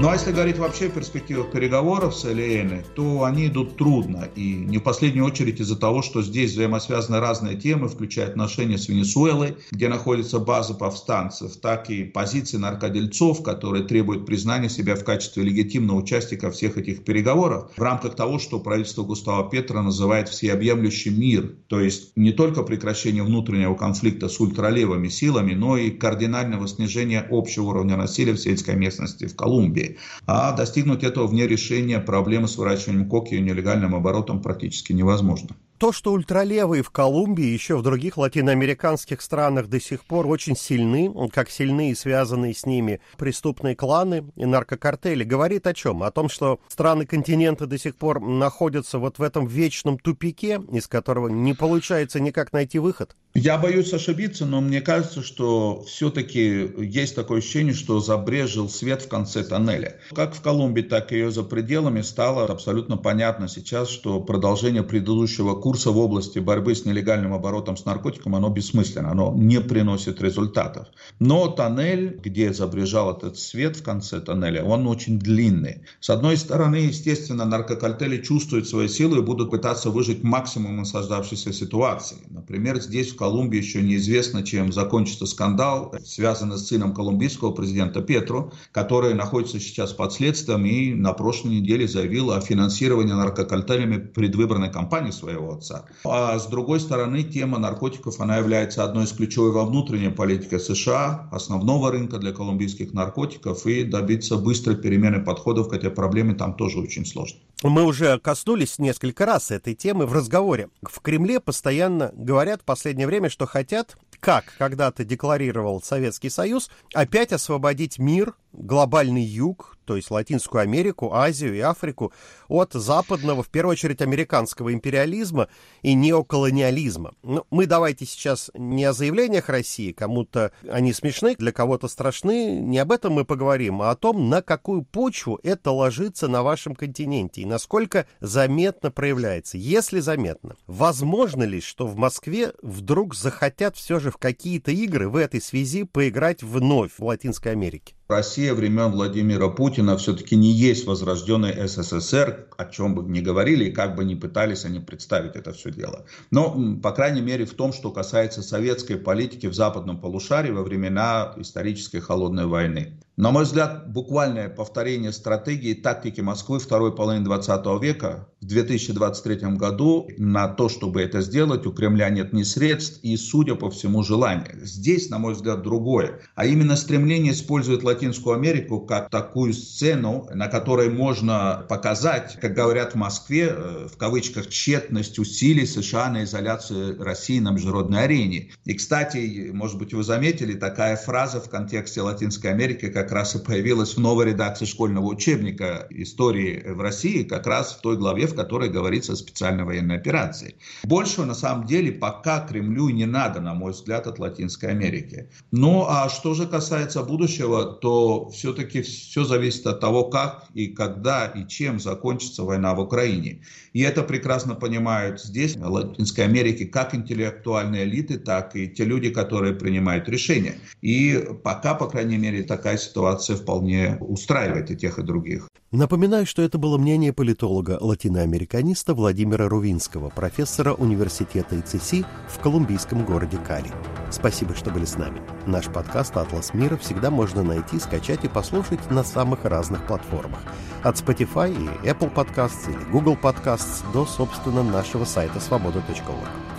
Ну 0.00 0.08
а 0.08 0.14
если 0.14 0.32
говорить 0.32 0.56
вообще 0.56 0.86
о 0.86 0.88
перспективах 0.88 1.50
переговоров 1.50 2.16
с 2.16 2.24
ЛН, 2.24 2.84
то 2.96 3.24
они 3.24 3.48
идут 3.48 3.76
трудно. 3.76 4.30
И 4.34 4.54
не 4.54 4.78
в 4.78 4.82
последнюю 4.82 5.26
очередь 5.26 5.60
из-за 5.60 5.76
того, 5.78 6.00
что 6.00 6.22
здесь 6.22 6.52
взаимосвязаны 6.52 7.20
разные 7.20 7.54
темы, 7.54 7.86
включая 7.86 8.28
отношения 8.28 8.78
с 8.78 8.88
Венесуэлой, 8.88 9.58
где 9.70 9.90
находится 9.90 10.38
база 10.38 10.72
повстанцев, 10.72 11.54
так 11.56 11.90
и 11.90 12.04
позиции 12.04 12.56
наркодельцов, 12.56 13.42
которые 13.42 13.84
требуют 13.84 14.24
признания 14.24 14.70
себя 14.70 14.96
в 14.96 15.04
качестве 15.04 15.42
легитимного 15.42 15.98
участника 15.98 16.50
всех 16.50 16.78
этих 16.78 17.04
переговоров 17.04 17.70
в 17.76 17.82
рамках 17.82 18.16
того, 18.16 18.38
что 18.38 18.58
правительство 18.58 19.02
Густава 19.02 19.50
Петра 19.50 19.82
называет 19.82 20.30
всеобъемлющий 20.30 21.10
мир. 21.10 21.56
То 21.66 21.78
есть 21.78 22.16
не 22.16 22.32
только 22.32 22.62
прекращение 22.62 23.22
внутреннего 23.22 23.74
конфликта 23.74 24.30
с 24.30 24.40
ультралевыми 24.40 25.08
силами, 25.08 25.52
но 25.52 25.76
и 25.76 25.90
кардинального 25.90 26.66
снижения 26.68 27.26
общего 27.30 27.64
уровня 27.64 27.98
насилия 27.98 28.32
в 28.32 28.40
сельской 28.40 28.76
местности 28.76 29.26
в 29.26 29.36
Колумбии. 29.36 29.89
А 30.26 30.52
достигнуть 30.52 31.04
этого 31.04 31.26
вне 31.26 31.46
решения 31.46 32.00
проблемы 32.00 32.48
с 32.48 32.56
выращиванием 32.56 33.08
коки 33.08 33.34
и 33.34 33.40
нелегальным 33.40 33.94
оборотом 33.94 34.42
практически 34.42 34.92
невозможно. 34.92 35.56
То, 35.80 35.92
что 35.92 36.12
ультралевые 36.12 36.82
в 36.82 36.90
Колумбии 36.90 37.46
и 37.46 37.54
еще 37.54 37.78
в 37.78 37.82
других 37.82 38.18
латиноамериканских 38.18 39.22
странах 39.22 39.68
до 39.68 39.80
сих 39.80 40.04
пор 40.04 40.26
очень 40.26 40.54
сильны, 40.54 41.10
как 41.32 41.48
сильны 41.48 41.90
и 41.90 41.94
связанные 41.94 42.52
с 42.52 42.66
ними 42.66 43.00
преступные 43.16 43.74
кланы 43.74 44.30
и 44.36 44.44
наркокартели, 44.44 45.24
говорит 45.24 45.66
о 45.66 45.72
чем? 45.72 46.02
О 46.02 46.10
том, 46.10 46.28
что 46.28 46.60
страны 46.68 47.06
континента 47.06 47.66
до 47.66 47.78
сих 47.78 47.96
пор 47.96 48.20
находятся 48.20 48.98
вот 48.98 49.18
в 49.18 49.22
этом 49.22 49.46
вечном 49.46 49.98
тупике, 49.98 50.60
из 50.70 50.86
которого 50.86 51.28
не 51.28 51.54
получается 51.54 52.20
никак 52.20 52.52
найти 52.52 52.78
выход? 52.78 53.16
Я 53.32 53.56
боюсь 53.56 53.92
ошибиться, 53.94 54.44
но 54.44 54.60
мне 54.60 54.82
кажется, 54.82 55.22
что 55.22 55.84
все-таки 55.86 56.68
есть 56.78 57.14
такое 57.14 57.38
ощущение, 57.38 57.72
что 57.72 58.00
забрежил 58.00 58.68
свет 58.68 59.02
в 59.02 59.08
конце 59.08 59.44
тоннеля. 59.44 60.00
Как 60.12 60.34
в 60.34 60.42
Колумбии, 60.42 60.82
так 60.82 61.12
и 61.12 61.14
ее 61.14 61.30
за 61.30 61.44
пределами 61.44 62.02
стало 62.02 62.44
абсолютно 62.44 62.96
понятно 62.98 63.48
сейчас, 63.48 63.88
что 63.88 64.20
продолжение 64.20 64.82
предыдущего 64.82 65.54
курса 65.54 65.69
в 65.70 65.98
области 65.98 66.38
борьбы 66.38 66.74
с 66.74 66.84
нелегальным 66.84 67.32
оборотом 67.32 67.76
с 67.76 67.84
наркотиком, 67.84 68.34
оно 68.34 68.48
бессмысленно, 68.50 69.10
оно 69.10 69.32
не 69.36 69.60
приносит 69.60 70.20
результатов. 70.20 70.88
Но 71.18 71.48
тоннель, 71.48 72.18
где 72.22 72.52
забрежал 72.52 73.16
этот 73.16 73.38
свет 73.38 73.76
в 73.76 73.82
конце 73.82 74.20
тоннеля, 74.20 74.64
он 74.64 74.86
очень 74.86 75.18
длинный. 75.18 75.82
С 76.00 76.10
одной 76.10 76.36
стороны, 76.36 76.76
естественно, 76.76 77.44
наркокартели 77.44 78.22
чувствуют 78.22 78.68
свои 78.68 78.88
силы 78.88 79.18
и 79.18 79.22
будут 79.22 79.50
пытаться 79.50 79.90
выжить 79.90 80.22
максимум 80.22 80.82
из 80.82 80.90
создавшейся 80.90 81.52
ситуации. 81.52 82.18
Например, 82.28 82.80
здесь 82.80 83.12
в 83.12 83.16
Колумбии 83.16 83.58
еще 83.58 83.82
неизвестно, 83.82 84.42
чем 84.42 84.72
закончится 84.72 85.26
скандал, 85.26 85.94
связанный 86.04 86.56
с 86.56 86.66
сыном 86.66 86.94
колумбийского 86.94 87.52
президента 87.52 88.02
Петро, 88.02 88.52
который 88.72 89.14
находится 89.14 89.60
сейчас 89.60 89.92
под 89.92 90.12
следствием 90.12 90.64
и 90.66 90.94
на 90.94 91.12
прошлой 91.12 91.60
неделе 91.60 91.86
заявил 91.86 92.32
о 92.32 92.40
финансировании 92.40 93.12
наркокартелями 93.12 93.98
предвыборной 93.98 94.70
кампании 94.70 95.10
своего 95.10 95.59
отца. 95.60 95.84
А 96.04 96.38
с 96.38 96.46
другой 96.46 96.80
стороны, 96.80 97.22
тема 97.22 97.58
наркотиков, 97.58 98.20
она 98.20 98.38
является 98.38 98.82
одной 98.82 99.04
из 99.04 99.12
ключевой 99.12 99.52
во 99.52 99.64
внутренней 99.64 100.10
политике 100.10 100.58
США, 100.58 101.28
основного 101.30 101.92
рынка 101.92 102.18
для 102.18 102.32
колумбийских 102.32 102.92
наркотиков, 102.92 103.66
и 103.66 103.84
добиться 103.84 104.36
быстрой 104.36 104.76
перемены 104.76 105.22
подходов 105.22 105.68
к 105.68 105.72
этой 105.72 105.90
проблеме 105.90 106.34
там 106.34 106.54
тоже 106.54 106.80
очень 106.80 107.06
сложно. 107.06 107.38
Мы 107.62 107.84
уже 107.84 108.18
коснулись 108.18 108.78
несколько 108.78 109.26
раз 109.26 109.50
этой 109.50 109.74
темы 109.74 110.06
в 110.06 110.12
разговоре. 110.14 110.70
В 110.82 111.00
Кремле 111.00 111.40
постоянно 111.40 112.10
говорят 112.14 112.62
в 112.62 112.64
последнее 112.64 113.06
время, 113.06 113.28
что 113.28 113.46
хотят, 113.46 113.96
как 114.18 114.54
когда-то 114.58 115.04
декларировал 115.04 115.82
Советский 115.82 116.30
Союз, 116.30 116.70
опять 116.94 117.32
освободить 117.32 117.98
мир 117.98 118.34
глобальный 118.52 119.22
юг, 119.22 119.76
то 119.84 119.96
есть 119.96 120.10
Латинскую 120.10 120.62
Америку, 120.62 121.12
Азию 121.14 121.56
и 121.56 121.60
Африку, 121.60 122.12
от 122.48 122.74
западного, 122.74 123.42
в 123.42 123.48
первую 123.48 123.72
очередь, 123.72 124.02
американского 124.02 124.72
империализма 124.72 125.48
и 125.82 125.94
неоколониализма. 125.94 127.14
Ну, 127.22 127.44
мы 127.50 127.66
давайте 127.66 128.06
сейчас 128.06 128.50
не 128.54 128.84
о 128.84 128.92
заявлениях 128.92 129.48
России, 129.48 129.92
кому-то 129.92 130.52
они 130.70 130.92
смешны, 130.92 131.34
для 131.36 131.50
кого-то 131.50 131.88
страшны, 131.88 132.60
не 132.60 132.78
об 132.78 132.92
этом 132.92 133.14
мы 133.14 133.24
поговорим, 133.24 133.82
а 133.82 133.90
о 133.90 133.96
том, 133.96 134.28
на 134.28 134.42
какую 134.42 134.82
почву 134.82 135.40
это 135.42 135.72
ложится 135.72 136.28
на 136.28 136.42
вашем 136.42 136.74
континенте 136.74 137.42
и 137.42 137.46
насколько 137.46 138.06
заметно 138.20 138.90
проявляется. 138.90 139.58
Если 139.58 140.00
заметно, 140.00 140.56
возможно 140.66 141.42
ли, 141.42 141.60
что 141.60 141.86
в 141.86 141.96
Москве 141.96 142.52
вдруг 142.62 143.14
захотят 143.14 143.76
все 143.76 143.98
же 143.98 144.10
в 144.10 144.18
какие-то 144.18 144.70
игры 144.70 145.08
в 145.08 145.16
этой 145.16 145.40
связи 145.40 145.82
поиграть 145.82 146.42
вновь 146.42 146.92
в 146.98 147.04
Латинской 147.04 147.52
Америке? 147.52 147.94
Россия 148.10 148.52
времен 148.54 148.90
Владимира 148.90 149.48
Путина 149.48 149.96
все-таки 149.96 150.36
не 150.36 150.50
есть 150.50 150.84
возрожденный 150.86 151.66
СССР, 151.66 152.48
о 152.58 152.64
чем 152.66 152.94
бы 152.94 153.02
ни 153.02 153.20
говорили 153.20 153.66
и 153.66 153.72
как 153.72 153.94
бы 153.94 154.04
ни 154.04 154.14
пытались 154.14 154.64
они 154.64 154.80
представить 154.80 155.36
это 155.36 155.52
все 155.52 155.70
дело. 155.70 156.04
Но, 156.30 156.76
по 156.82 156.92
крайней 156.92 157.22
мере, 157.22 157.46
в 157.46 157.54
том, 157.54 157.72
что 157.72 157.90
касается 157.90 158.42
советской 158.42 158.96
политики 158.96 159.46
в 159.46 159.54
западном 159.54 160.00
полушарии 160.00 160.50
во 160.50 160.62
времена 160.62 161.34
исторической 161.36 162.00
холодной 162.00 162.46
войны. 162.46 162.98
На 163.20 163.32
мой 163.32 163.44
взгляд, 163.44 163.92
буквальное 163.92 164.48
повторение 164.48 165.12
стратегии 165.12 165.74
тактики 165.74 166.22
Москвы 166.22 166.58
второй 166.58 166.96
половины 166.96 167.22
20 167.26 167.82
века 167.82 168.30
в 168.40 168.46
2023 168.46 169.56
году 169.56 170.08
на 170.16 170.48
то, 170.48 170.70
чтобы 170.70 171.02
это 171.02 171.20
сделать, 171.20 171.66
у 171.66 171.72
Кремля 171.72 172.08
нет 172.08 172.32
ни 172.32 172.42
средств 172.44 173.00
и, 173.02 173.14
судя 173.18 173.56
по 173.56 173.70
всему, 173.70 174.02
желания. 174.02 174.58
Здесь, 174.62 175.10
на 175.10 175.18
мой 175.18 175.34
взгляд, 175.34 175.60
другое. 175.62 176.20
А 176.34 176.46
именно 176.46 176.76
стремление 176.76 177.34
использовать 177.34 177.82
Латинскую 177.82 178.36
Америку 178.36 178.80
как 178.80 179.10
такую 179.10 179.52
сцену, 179.52 180.26
на 180.32 180.48
которой 180.48 180.88
можно 180.88 181.66
показать, 181.68 182.38
как 182.40 182.54
говорят 182.54 182.92
в 182.92 182.96
Москве, 182.96 183.54
э, 183.54 183.88
в 183.92 183.98
кавычках, 183.98 184.48
тщетность 184.48 185.18
усилий 185.18 185.66
США 185.66 186.08
на 186.08 186.24
изоляцию 186.24 187.02
России 187.04 187.38
на 187.38 187.50
международной 187.50 188.04
арене. 188.04 188.52
И, 188.64 188.72
кстати, 188.72 189.50
может 189.52 189.76
быть, 189.76 189.92
вы 189.92 190.02
заметили, 190.04 190.54
такая 190.54 190.96
фраза 190.96 191.42
в 191.42 191.50
контексте 191.50 192.00
Латинской 192.00 192.50
Америки, 192.50 192.88
как 192.88 193.09
раз 193.12 193.34
и 193.34 193.38
появилась 193.38 193.96
в 193.96 194.00
новой 194.00 194.26
редакции 194.26 194.64
школьного 194.64 195.06
учебника 195.06 195.86
истории 195.90 196.62
в 196.66 196.80
России, 196.80 197.24
как 197.24 197.46
раз 197.46 197.72
в 197.72 197.80
той 197.80 197.96
главе, 197.96 198.26
в 198.26 198.34
которой 198.34 198.68
говорится 198.68 199.12
о 199.12 199.16
специальной 199.16 199.64
военной 199.64 199.96
операции. 199.96 200.54
Большего, 200.84 201.24
на 201.24 201.34
самом 201.34 201.66
деле, 201.66 201.92
пока 201.92 202.40
Кремлю 202.40 202.88
не 202.90 203.06
надо, 203.06 203.40
на 203.40 203.54
мой 203.54 203.72
взгляд, 203.72 204.06
от 204.06 204.18
Латинской 204.18 204.70
Америки. 204.70 205.28
Ну, 205.50 205.86
а 205.88 206.08
что 206.08 206.34
же 206.34 206.46
касается 206.46 207.02
будущего, 207.02 207.64
то 207.64 208.28
все-таки 208.30 208.82
все 208.82 209.24
зависит 209.24 209.66
от 209.66 209.80
того, 209.80 210.04
как 210.04 210.44
и 210.54 210.68
когда 210.68 211.26
и 211.26 211.46
чем 211.46 211.80
закончится 211.80 212.44
война 212.44 212.74
в 212.74 212.80
Украине. 212.80 213.42
И 213.72 213.82
это 213.82 214.02
прекрасно 214.02 214.54
понимают 214.54 215.20
здесь, 215.20 215.56
в 215.56 215.64
Латинской 215.64 216.24
Америке, 216.24 216.66
как 216.66 216.94
интеллектуальные 216.94 217.84
элиты, 217.84 218.18
так 218.18 218.56
и 218.56 218.68
те 218.68 218.84
люди, 218.84 219.10
которые 219.10 219.54
принимают 219.54 220.08
решения. 220.08 220.54
И 220.80 221.24
пока, 221.42 221.74
по 221.74 221.86
крайней 221.86 222.16
мере, 222.16 222.42
такая 222.42 222.76
ситуация 222.76 222.99
вполне 223.36 223.96
устраивает 224.00 224.70
и 224.70 224.76
тех, 224.76 224.98
и 224.98 225.02
других. 225.02 225.48
Напоминаю, 225.72 226.26
что 226.26 226.42
это 226.42 226.58
было 226.58 226.78
мнение 226.78 227.12
политолога-латиноамериканиста 227.12 228.92
Владимира 228.92 229.48
Рувинского, 229.48 230.08
профессора 230.08 230.74
университета 230.74 231.60
ИЦСИ 231.60 232.04
в 232.28 232.38
колумбийском 232.40 233.04
городе 233.04 233.38
Кари. 233.38 233.70
Спасибо, 234.10 234.54
что 234.56 234.70
были 234.70 234.84
с 234.84 234.96
нами. 234.96 235.22
Наш 235.46 235.66
подкаст 235.66 236.16
«Атлас 236.16 236.54
мира» 236.54 236.76
всегда 236.76 237.10
можно 237.10 237.44
найти, 237.44 237.78
скачать 237.78 238.24
и 238.24 238.28
послушать 238.28 238.90
на 238.90 239.04
самых 239.04 239.44
разных 239.44 239.86
платформах. 239.86 240.40
От 240.82 240.96
Spotify 240.96 241.52
и 241.52 241.88
Apple 241.88 242.12
Podcasts 242.12 242.68
или 242.68 242.90
Google 242.90 243.16
Podcasts 243.20 243.84
до, 243.92 244.04
собственно, 244.06 244.64
нашего 244.64 245.04
сайта 245.04 245.38
свобода.орг. 245.38 246.49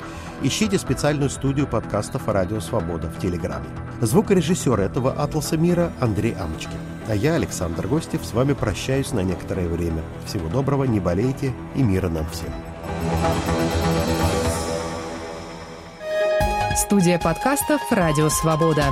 Ищите 0.43 0.80
специальную 0.80 1.30
студию 1.30 1.67
подкастов 1.67 2.27
«Радио 2.27 2.60
Свобода» 2.60 3.08
в 3.08 3.19
Телеграме. 3.19 3.67
Звукорежиссер 4.01 4.80
этого 4.80 5.12
«Атласа 5.12 5.56
мира» 5.56 5.91
Андрей 5.99 6.34
Амочкин. 6.34 6.80
А 7.08 7.13
я, 7.13 7.36
Александр 7.36 7.88
Гостев, 7.88 8.25
с 8.25 8.34
вами 8.34 8.54
прощаюсь 8.54 9.12
на 9.12 9.19
некоторое 9.19 9.67
время. 9.67 10.01
Всего 10.25 10.49
доброго, 10.49 10.86
не 10.86 10.99
болейте 10.99 11.54
и 11.75 11.84
мира 11.84 12.10
нам 12.10 12.25
всем. 12.32 12.49
Студия 16.75 17.19
подкастов 17.19 17.80
«Радио 17.91 18.30
Свобода». 18.30 18.86